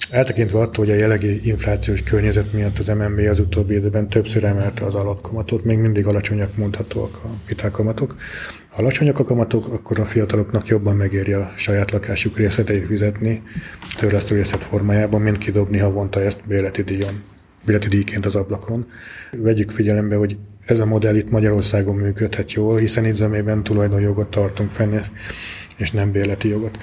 Eltekintve 0.09 0.59
attól, 0.59 0.85
hogy 0.85 0.93
a 0.93 0.97
jelenlegi 0.97 1.47
inflációs 1.47 2.03
környezet 2.03 2.53
miatt 2.53 2.77
az 2.77 2.87
MNB 2.87 3.19
az 3.29 3.39
utóbbi 3.39 3.73
időben 3.73 4.09
többször 4.09 4.43
emelte 4.43 4.85
az 4.85 4.95
alapkamatot, 4.95 5.63
még 5.63 5.77
mindig 5.77 6.05
alacsonyak 6.05 6.57
mondhatóak 6.57 7.19
a 7.23 7.27
hitelkamatok. 7.47 8.15
Ha 8.69 8.81
alacsonyak 8.81 9.19
a 9.19 9.23
kamatok, 9.23 9.73
akkor 9.73 9.99
a 9.99 10.05
fiataloknak 10.05 10.67
jobban 10.67 10.95
megéri 10.95 11.33
a 11.33 11.53
saját 11.55 11.91
lakásuk 11.91 12.37
részleteit 12.37 12.85
fizetni 12.85 13.41
törlesztő 13.97 14.35
részlet 14.35 14.63
formájában, 14.63 15.21
mint 15.21 15.37
kidobni 15.37 15.77
havonta 15.77 16.21
ezt 16.21 16.47
béleti 16.47 16.81
díjon, 16.81 17.23
béleti 17.65 17.87
díjként 17.87 18.25
az 18.25 18.35
ablakon. 18.35 18.85
Vegyük 19.31 19.71
figyelembe, 19.71 20.15
hogy 20.15 20.37
ez 20.65 20.79
a 20.79 20.85
modell 20.85 21.15
itt 21.15 21.29
Magyarországon 21.29 21.95
működhet 21.95 22.53
jól, 22.53 22.77
hiszen 22.77 23.05
itt 23.05 23.15
zömében 23.15 23.63
tulajdonjogot 23.63 24.29
tartunk 24.29 24.69
fenn, 24.69 24.99
és 25.77 25.91
nem 25.91 26.11
béleti 26.11 26.47
jogot. 26.47 26.77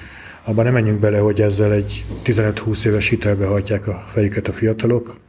Abban 0.48 0.64
nem 0.64 0.72
menjünk 0.72 1.00
bele, 1.00 1.18
hogy 1.18 1.40
ezzel 1.40 1.72
egy 1.72 2.04
15-20 2.24 2.86
éves 2.86 3.08
hitelbe 3.08 3.46
hajtják 3.46 3.86
a 3.86 4.02
fejüket 4.06 4.48
a 4.48 4.52
fiatalok, 4.52 5.20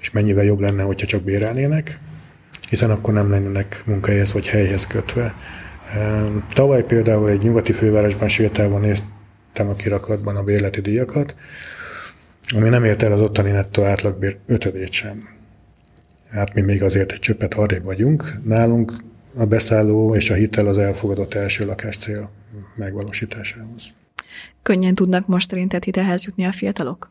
és 0.00 0.10
mennyivel 0.10 0.44
jobb 0.44 0.60
lenne, 0.60 0.82
hogyha 0.82 1.06
csak 1.06 1.22
bérelnének, 1.22 1.98
hiszen 2.68 2.90
akkor 2.90 3.14
nem 3.14 3.30
lennének 3.30 3.82
munkahelyhez 3.86 4.32
vagy 4.32 4.48
helyhez 4.48 4.86
kötve. 4.86 5.34
Ehm, 5.94 6.36
tavaly 6.52 6.84
például 6.84 7.28
egy 7.28 7.42
nyugati 7.42 7.72
fővárosban 7.72 8.28
sétálva 8.28 8.78
néztem 8.78 9.68
a 9.68 9.74
kirakatban 9.74 10.36
a 10.36 10.42
bérleti 10.42 10.80
díjakat, 10.80 11.34
ami 12.54 12.68
nem 12.68 12.84
ért 12.84 13.02
el 13.02 13.12
az 13.12 13.22
ottani 13.22 13.50
nettó 13.50 13.82
átlagbér 13.82 14.36
ötödét 14.46 14.92
sem. 14.92 15.28
Hát 16.30 16.54
mi 16.54 16.60
még 16.60 16.82
azért 16.82 17.12
egy 17.12 17.20
csöppet 17.20 17.54
arrébb 17.54 17.84
vagyunk. 17.84 18.32
Nálunk 18.44 18.92
a 19.34 19.44
beszálló 19.44 20.14
és 20.14 20.30
a 20.30 20.34
hitel 20.34 20.66
az 20.66 20.78
elfogadott 20.78 21.34
első 21.34 21.66
lakás 21.66 21.96
cél 21.96 22.30
megvalósításához. 22.76 23.98
Könnyen 24.62 24.94
tudnak 24.94 25.26
most 25.26 25.48
szerinted 25.48 25.84
hitelhez 25.84 26.24
jutni 26.24 26.44
a 26.44 26.52
fiatalok? 26.52 27.10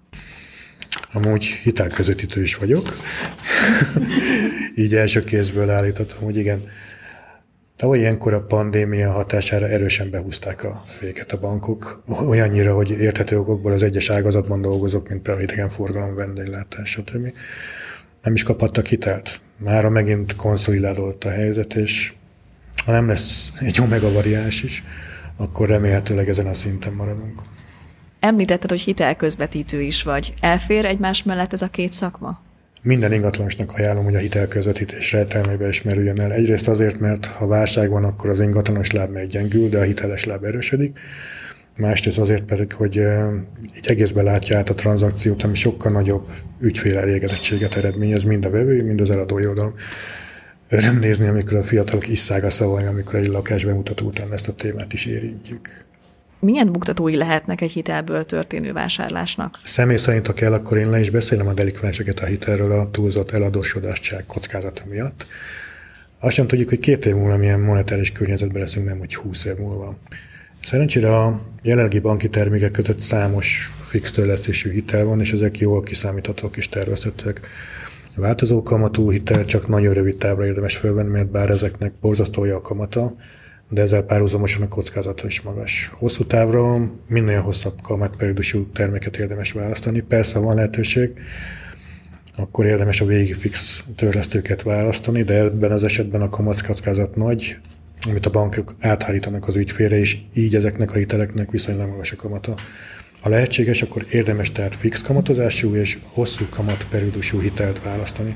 Amúgy 1.13 1.43
hitelközvetítő 1.43 2.41
is 2.41 2.55
vagyok. 2.55 2.93
Így 4.75 4.95
első 4.95 5.23
kézből 5.23 5.69
állíthatom, 5.69 6.23
hogy 6.23 6.37
igen. 6.37 6.63
Tavaly 7.75 7.99
ilyenkor 7.99 8.33
a 8.33 8.41
pandémia 8.41 9.11
hatására 9.11 9.67
erősen 9.67 10.09
behúzták 10.09 10.63
a 10.63 10.83
féket 10.87 11.31
a 11.31 11.39
bankok, 11.39 12.03
olyannyira, 12.27 12.73
hogy 12.73 12.89
érthető 12.89 13.39
okokból 13.39 13.71
az 13.71 13.83
egyes 13.83 14.09
ágazatban 14.09 14.61
dolgozók, 14.61 15.09
mint 15.09 15.21
például 15.21 15.45
idegenforgalom, 15.45 16.15
vendéglátás, 16.15 16.89
stb. 16.89 17.33
Nem 18.23 18.33
is 18.33 18.43
kaphattak 18.43 18.85
hitelt. 18.85 19.39
Mára 19.57 19.89
megint 19.89 20.35
konszolidálódott 20.35 21.23
a 21.23 21.29
helyzet, 21.29 21.73
és 21.73 22.13
ha 22.85 22.91
nem 22.91 23.07
lesz 23.07 23.51
egy 23.59 23.81
omega 23.81 24.11
variáns 24.11 24.63
is, 24.63 24.83
akkor 25.39 25.67
remélhetőleg 25.67 26.29
ezen 26.29 26.47
a 26.47 26.53
szinten 26.53 26.93
maradunk. 26.93 27.41
Említetted, 28.19 28.69
hogy 28.69 28.79
hitelközvetítő 28.79 29.81
is 29.81 30.03
vagy. 30.03 30.33
Elfér 30.41 30.85
egymás 30.85 31.23
mellett 31.23 31.53
ez 31.53 31.61
a 31.61 31.67
két 31.67 31.91
szakma? 31.91 32.41
Minden 32.81 33.13
ingatlanosnak 33.13 33.71
ajánlom, 33.71 34.03
hogy 34.03 34.15
a 34.15 34.19
hitelközvetítés 34.19 35.11
rejtelmébe 35.11 35.67
is 35.67 35.81
merüljön 35.81 36.19
el. 36.19 36.31
Egyrészt 36.31 36.67
azért, 36.67 36.99
mert 36.99 37.25
ha 37.25 37.47
válság 37.47 37.89
van, 37.89 38.03
akkor 38.03 38.29
az 38.29 38.39
ingatlanos 38.39 38.91
láb 38.91 39.11
meggyengül, 39.11 39.69
de 39.69 39.79
a 39.79 39.83
hiteles 39.83 40.25
láb 40.25 40.43
erősödik. 40.43 40.99
Másrészt 41.77 42.17
azért 42.17 42.43
pedig, 42.43 42.73
hogy 42.73 42.95
így 43.75 43.87
egészben 43.87 44.23
látja 44.23 44.57
át 44.57 44.69
a 44.69 44.73
tranzakciót, 44.73 45.43
ami 45.43 45.55
sokkal 45.55 45.91
nagyobb 45.91 46.27
ügyfél 46.59 46.97
elégedettséget 46.97 47.75
eredményez, 47.75 48.23
mind 48.23 48.45
a 48.45 48.49
vevő, 48.49 48.83
mind 48.83 49.01
az 49.01 49.09
eladói 49.09 49.47
oldalon. 49.47 49.73
Öröm 50.69 50.99
nézni, 50.99 51.27
amikor 51.27 51.57
a 51.57 51.63
fiatalok 51.63 52.07
isszága 52.07 52.49
szavalni, 52.49 52.87
amikor 52.87 53.15
egy 53.15 53.27
lakás 53.27 53.65
bemutató 53.65 54.05
után 54.05 54.33
ezt 54.33 54.47
a 54.47 54.53
témát 54.53 54.93
is 54.93 55.05
érintjük. 55.05 55.69
Milyen 56.39 56.71
buktatói 56.71 57.15
lehetnek 57.15 57.61
egy 57.61 57.71
hitelből 57.71 58.25
történő 58.25 58.73
vásárlásnak? 58.73 59.59
Személy 59.63 59.97
szerint, 59.97 60.27
ha 60.27 60.33
kell, 60.33 60.53
akkor 60.53 60.77
én 60.77 60.89
le 60.89 60.99
is 60.99 61.09
beszélem 61.09 61.47
a 61.47 61.53
delikvenseket 61.53 62.19
a 62.19 62.25
hitelről 62.25 62.71
a 62.71 62.89
túlzott 62.91 63.31
eladósodástság 63.31 64.25
kockázata 64.25 64.83
miatt. 64.89 65.25
Azt 66.19 66.35
sem 66.35 66.47
tudjuk, 66.47 66.69
hogy 66.69 66.79
két 66.79 67.05
év 67.05 67.15
múlva 67.15 67.37
milyen 67.37 67.59
monetáris 67.59 68.11
környezetben 68.11 68.61
leszünk, 68.61 68.85
nem 68.85 68.97
hogy 68.97 69.15
húsz 69.15 69.45
év 69.45 69.55
múlva. 69.55 69.97
Szerencsére 70.63 71.17
a 71.17 71.41
jelenlegi 71.61 71.99
banki 71.99 72.29
termékek 72.29 72.71
között 72.71 73.01
számos 73.01 73.71
fix 73.87 74.11
törlesztésű 74.11 74.71
hitel 74.71 75.05
van, 75.05 75.19
és 75.19 75.31
ezek 75.31 75.59
jól 75.59 75.81
kiszámíthatók 75.81 76.57
és 76.57 76.69
tervezhetőek. 76.69 77.39
Változó 78.15 78.63
kamatú 78.63 79.11
hitel 79.11 79.45
csak 79.45 79.67
nagyon 79.67 79.93
rövid 79.93 80.17
távra 80.17 80.45
érdemes 80.45 80.77
fölvenni, 80.77 81.09
mert 81.09 81.31
bár 81.31 81.49
ezeknek 81.49 81.93
borzasztó 82.01 82.41
a 82.41 82.61
kamata, 82.61 83.15
de 83.69 83.81
ezzel 83.81 84.01
párhuzamosan 84.01 84.61
a 84.61 84.67
kockázata 84.67 85.25
is 85.27 85.41
magas. 85.41 85.91
Hosszú 85.93 86.25
távra 86.25 86.91
minél 87.07 87.41
hosszabb 87.41 87.81
kamatperiódusú 87.81 88.71
terméket 88.71 89.17
érdemes 89.17 89.51
választani. 89.51 90.01
Persze 90.01 90.39
van 90.39 90.55
lehetőség, 90.55 91.11
akkor 92.37 92.65
érdemes 92.65 93.01
a 93.01 93.05
végi 93.05 93.33
fix 93.33 93.83
törlesztőket 93.95 94.63
választani, 94.63 95.23
de 95.23 95.33
ebben 95.33 95.71
az 95.71 95.83
esetben 95.83 96.21
a 96.21 96.29
kamatkockázat 96.29 97.15
nagy, 97.15 97.57
amit 98.07 98.25
a 98.25 98.29
bankok 98.29 98.75
áthárítanak 98.79 99.47
az 99.47 99.55
ügyfélre, 99.55 99.97
és 99.97 100.17
így 100.33 100.55
ezeknek 100.55 100.91
a 100.91 100.97
hiteleknek 100.97 101.51
viszonylag 101.51 101.89
magas 101.89 102.11
a 102.11 102.15
kamata. 102.15 102.55
Ha 103.21 103.29
lehetséges, 103.29 103.81
akkor 103.81 104.05
érdemes 104.09 104.51
tehát 104.51 104.75
fix 104.75 105.01
kamatozású 105.01 105.75
és 105.75 105.97
hosszú 106.13 106.45
kamatperiódusú 106.49 107.39
hitelt 107.39 107.81
választani. 107.83 108.35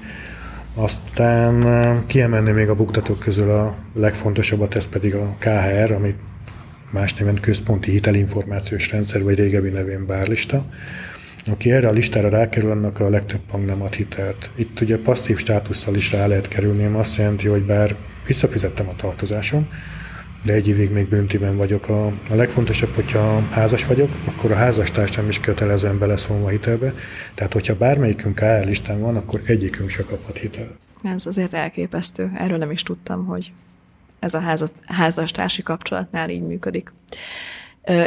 Aztán 0.75 2.05
kiemelni 2.05 2.51
még 2.51 2.69
a 2.69 2.75
buktatók 2.75 3.19
közül 3.19 3.49
a 3.49 3.77
legfontosabbat, 3.93 4.75
ez 4.75 4.87
pedig 4.87 5.15
a 5.15 5.35
KHR, 5.39 5.91
ami 5.91 6.15
más 6.91 7.13
néven 7.13 7.35
Központi 7.35 7.91
Hitelinformációs 7.91 8.91
Rendszer, 8.91 9.23
vagy 9.23 9.35
régebbi 9.35 9.69
nevén 9.69 10.05
bárlista. 10.05 10.65
Aki 11.45 11.71
erre 11.71 11.87
a 11.87 11.91
listára 11.91 12.29
rákerül, 12.29 12.71
annak 12.71 12.99
a 12.99 13.09
legtöbb 13.09 13.41
bank 13.51 13.65
nem 13.65 13.81
ad 13.81 13.93
hitelt. 13.93 14.51
Itt 14.55 14.81
ugye 14.81 14.97
passzív 14.97 15.37
státusszal 15.37 15.95
is 15.95 16.11
rá 16.11 16.27
lehet 16.27 16.47
kerülni, 16.47 16.85
ami 16.85 16.97
azt 16.97 17.17
jelenti, 17.17 17.47
hogy 17.47 17.65
bár 17.65 17.95
visszafizettem 18.27 18.89
a 18.89 18.95
tartozásom, 18.95 19.67
de 20.43 20.53
egy 20.53 20.67
évig 20.67 20.91
még 20.91 21.07
büntiben 21.07 21.57
vagyok. 21.57 21.89
A, 21.89 22.05
a 22.05 22.35
legfontosabb, 22.35 22.93
hogyha 22.95 23.41
házas 23.51 23.85
vagyok, 23.85 24.09
akkor 24.25 24.51
a 24.51 24.55
házastársam 24.55 25.27
is 25.27 25.39
kötelezően 25.39 25.99
be 25.99 26.05
lesz 26.05 26.25
vonva 26.25 26.47
hitelbe. 26.47 26.93
Tehát, 27.33 27.53
hogyha 27.53 27.75
bármelyikünk 27.75 28.35
KL 28.35 28.65
listán 28.65 28.99
van, 28.99 29.15
akkor 29.15 29.41
egyikünk 29.45 29.89
se 29.89 30.03
kaphat 30.03 30.37
hitel. 30.37 30.77
Ez 31.03 31.25
azért 31.25 31.53
elképesztő. 31.53 32.31
Erről 32.37 32.57
nem 32.57 32.71
is 32.71 32.83
tudtam, 32.83 33.25
hogy 33.25 33.51
ez 34.19 34.33
a 34.33 34.39
házas, 34.39 34.69
házastársi 34.85 35.63
kapcsolatnál 35.63 36.29
így 36.29 36.41
működik. 36.41 36.93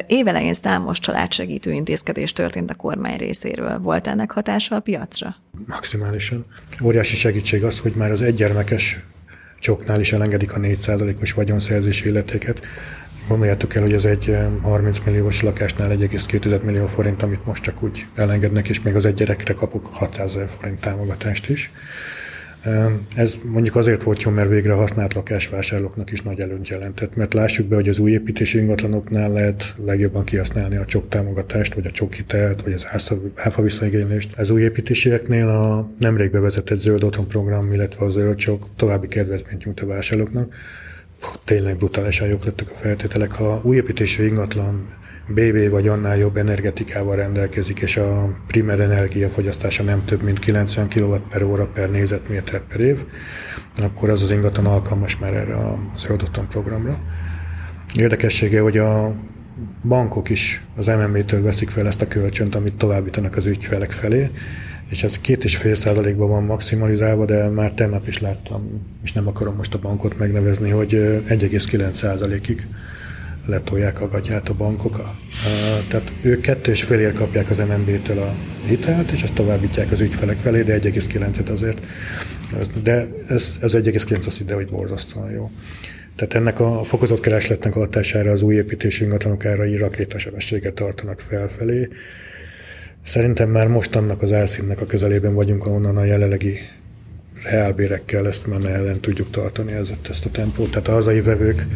Évelején 0.06 0.54
számos 0.54 0.98
családsegítő 0.98 1.72
intézkedés 1.72 2.32
történt 2.32 2.70
a 2.70 2.74
kormány 2.74 3.16
részéről. 3.16 3.78
Volt 3.78 4.06
ennek 4.06 4.30
hatása 4.30 4.76
a 4.76 4.80
piacra? 4.80 5.36
Maximálisan. 5.66 6.44
Óriási 6.82 7.16
segítség 7.16 7.64
az, 7.64 7.78
hogy 7.78 7.92
már 7.92 8.10
az 8.10 8.22
egygyermekes 8.22 9.04
csoknál 9.66 10.00
is 10.00 10.12
elengedik 10.12 10.52
a 10.52 10.60
4%-os 10.60 11.32
vagyonszerzési 11.32 12.08
illetéket. 12.08 12.66
Gondoljátok 13.28 13.74
el, 13.74 13.82
hogy 13.82 13.92
ez 13.92 14.04
egy 14.04 14.36
30 14.62 14.98
milliós 15.04 15.42
lakásnál 15.42 15.90
1,2 15.90 16.62
millió 16.62 16.86
forint, 16.86 17.22
amit 17.22 17.46
most 17.46 17.62
csak 17.62 17.82
úgy 17.82 18.06
elengednek, 18.14 18.68
és 18.68 18.82
még 18.82 18.94
az 18.94 19.04
egy 19.04 19.14
gyerekre 19.14 19.54
kapok 19.54 19.86
600 19.86 20.34
ezer 20.34 20.48
forint 20.48 20.80
támogatást 20.80 21.48
is. 21.48 21.70
Ez 23.16 23.38
mondjuk 23.44 23.76
azért 23.76 24.02
volt 24.02 24.22
jó, 24.22 24.30
mert 24.30 24.48
végre 24.48 24.72
használt 24.72 25.14
lakásvásárlóknak 25.14 26.12
is 26.12 26.20
nagy 26.20 26.40
előnyt 26.40 26.68
jelentett, 26.68 27.16
mert 27.16 27.34
lássuk 27.34 27.66
be, 27.66 27.74
hogy 27.74 27.88
az 27.88 27.98
új 27.98 28.10
építési 28.10 28.58
ingatlanoknál 28.58 29.32
lehet 29.32 29.74
legjobban 29.84 30.24
kihasználni 30.24 30.76
a 30.76 30.84
csok 30.84 31.08
támogatást, 31.08 31.74
vagy 31.74 31.86
a 31.86 31.90
csok 31.90 32.14
hitelt, 32.14 32.62
vagy 32.62 32.72
az 32.72 32.86
áfa 33.34 33.62
visszaigénylést. 33.62 34.38
Az 34.38 34.50
új 34.50 34.60
építésieknél 34.60 35.48
a 35.48 35.90
nemrég 35.98 36.30
bevezetett 36.30 36.78
zöld 36.78 37.04
otthon 37.04 37.26
program, 37.26 37.72
illetve 37.72 38.04
a 38.04 38.10
zöld 38.10 38.36
csok 38.36 38.68
további 38.76 39.08
kedvezményt 39.08 39.64
nyújt 39.64 39.80
a 39.80 39.86
vásárlóknak. 39.86 40.54
Tényleg 41.44 41.76
brutálisan 41.76 42.28
jók 42.28 42.44
lettek 42.44 42.70
a 42.70 42.74
feltételek. 42.74 43.32
Ha 43.32 43.60
új 43.64 43.76
építési 43.76 44.26
ingatlan 44.26 44.88
BB 45.28 45.70
vagy 45.70 45.88
annál 45.88 46.16
jobb 46.16 46.36
energetikával 46.36 47.16
rendelkezik, 47.16 47.78
és 47.78 47.96
a 47.96 48.32
primer 48.46 48.80
energiafogyasztása 48.80 49.82
nem 49.82 50.04
több, 50.04 50.22
mint 50.22 50.38
90 50.38 50.88
kW 50.88 51.14
per 51.30 51.42
óra 51.42 51.66
per 51.66 51.90
négyzetméter 51.90 52.60
per 52.60 52.80
év, 52.80 53.04
akkor 53.82 54.10
az 54.10 54.22
az 54.22 54.30
ingatlan 54.30 54.66
alkalmas 54.66 55.18
már 55.18 55.34
erre 55.34 55.56
az 55.94 56.04
adottan 56.04 56.48
programra. 56.48 56.98
Érdekessége, 57.98 58.60
hogy 58.60 58.78
a 58.78 59.14
bankok 59.84 60.28
is 60.28 60.62
az 60.76 60.86
MMB-től 60.86 61.42
veszik 61.42 61.70
fel 61.70 61.86
ezt 61.86 62.02
a 62.02 62.06
kölcsönt, 62.06 62.54
amit 62.54 62.76
továbbítanak 62.76 63.36
az 63.36 63.46
ügyfelek 63.46 63.90
felé, 63.90 64.30
és 64.88 65.02
ez 65.02 65.18
két 65.18 65.44
és 65.44 65.56
fél 65.56 65.74
százalékban 65.74 66.28
van 66.28 66.44
maximalizálva, 66.44 67.24
de 67.24 67.48
már 67.48 67.72
tegnap 67.72 68.06
is 68.06 68.20
láttam, 68.20 68.86
és 69.02 69.12
nem 69.12 69.28
akarom 69.28 69.56
most 69.56 69.74
a 69.74 69.78
bankot 69.78 70.18
megnevezni, 70.18 70.70
hogy 70.70 70.90
1,9 71.28 71.92
százalékig 71.92 72.66
letolják 73.46 74.00
a 74.00 74.08
gatyát 74.08 74.48
a 74.48 74.54
bankok. 74.54 75.00
Tehát 75.88 76.12
ők 76.22 76.40
kettő 76.40 76.70
és 76.70 76.82
félért 76.82 77.14
kapják 77.14 77.50
az 77.50 77.58
MNB-től 77.58 78.18
a 78.18 78.34
hitelt, 78.66 79.10
és 79.10 79.22
ezt 79.22 79.34
továbbítják 79.34 79.90
az 79.90 80.00
ügyfelek 80.00 80.38
felé, 80.38 80.62
de 80.62 80.78
1,9-et 80.78 81.50
azért. 81.50 81.80
De 82.82 83.08
ez, 83.28 83.56
ez 83.60 83.74
1,9 83.76 84.26
az 84.26 84.40
ide, 84.40 84.54
hogy 84.54 84.66
borzasztóan 84.66 85.30
jó. 85.30 85.50
Tehát 86.16 86.34
ennek 86.34 86.60
a 86.60 86.84
fokozott 86.84 87.20
keresletnek 87.20 87.76
a 87.76 87.78
hatására 87.78 88.30
az 88.30 88.42
új 88.42 88.54
építési 88.54 89.04
ingatlanok 89.04 89.44
árai 89.44 89.76
rakétasebességet 89.76 90.74
tartanak 90.74 91.20
felfelé. 91.20 91.88
Szerintem 93.02 93.48
már 93.48 93.68
most 93.68 93.96
annak 93.96 94.22
az 94.22 94.32
árszínnek 94.32 94.80
a 94.80 94.86
közelében 94.86 95.34
vagyunk, 95.34 95.66
ahonnan 95.66 95.96
a 95.96 96.04
jelenlegi 96.04 96.58
reálbérekkel 97.42 98.26
ezt 98.26 98.46
már 98.46 98.64
ellen 98.64 99.00
tudjuk 99.00 99.30
tartani 99.30 99.72
ezt, 99.72 100.08
ezt 100.10 100.24
a 100.24 100.30
tempót. 100.30 100.70
Tehát 100.70 100.88
a 100.88 100.92
hazai 100.92 101.20
vevők 101.20 101.66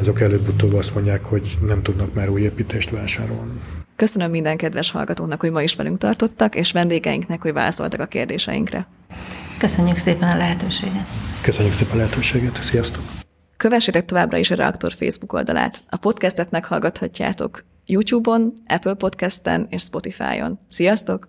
azok 0.00 0.20
előbb-utóbb 0.20 0.74
azt 0.74 0.94
mondják, 0.94 1.24
hogy 1.24 1.58
nem 1.60 1.82
tudnak 1.82 2.14
már 2.14 2.28
új 2.28 2.40
építést 2.40 2.90
vásárolni. 2.90 3.60
Köszönöm 3.96 4.30
minden 4.30 4.56
kedves 4.56 4.90
hallgatónak, 4.90 5.40
hogy 5.40 5.50
ma 5.50 5.62
is 5.62 5.74
velünk 5.74 5.98
tartottak, 5.98 6.54
és 6.54 6.72
vendégeinknek, 6.72 7.42
hogy 7.42 7.52
válaszoltak 7.52 8.00
a 8.00 8.06
kérdéseinkre. 8.06 8.86
Köszönjük 9.58 9.96
szépen 9.96 10.28
a 10.28 10.36
lehetőséget. 10.36 11.06
Köszönjük 11.42 11.74
szépen 11.74 11.94
a 11.94 11.96
lehetőséget. 11.96 12.62
Sziasztok! 12.62 13.02
Kövessétek 13.56 14.04
továbbra 14.04 14.36
is 14.36 14.50
a 14.50 14.54
Reaktor 14.54 14.92
Facebook 14.92 15.32
oldalát. 15.32 15.84
A 15.88 15.96
podcastet 15.96 16.50
meghallgathatjátok 16.50 17.64
YouTube-on, 17.86 18.62
Apple 18.66 18.94
Podcast-en 18.94 19.66
és 19.70 19.82
Spotify-on. 19.82 20.58
Sziasztok! 20.68 21.28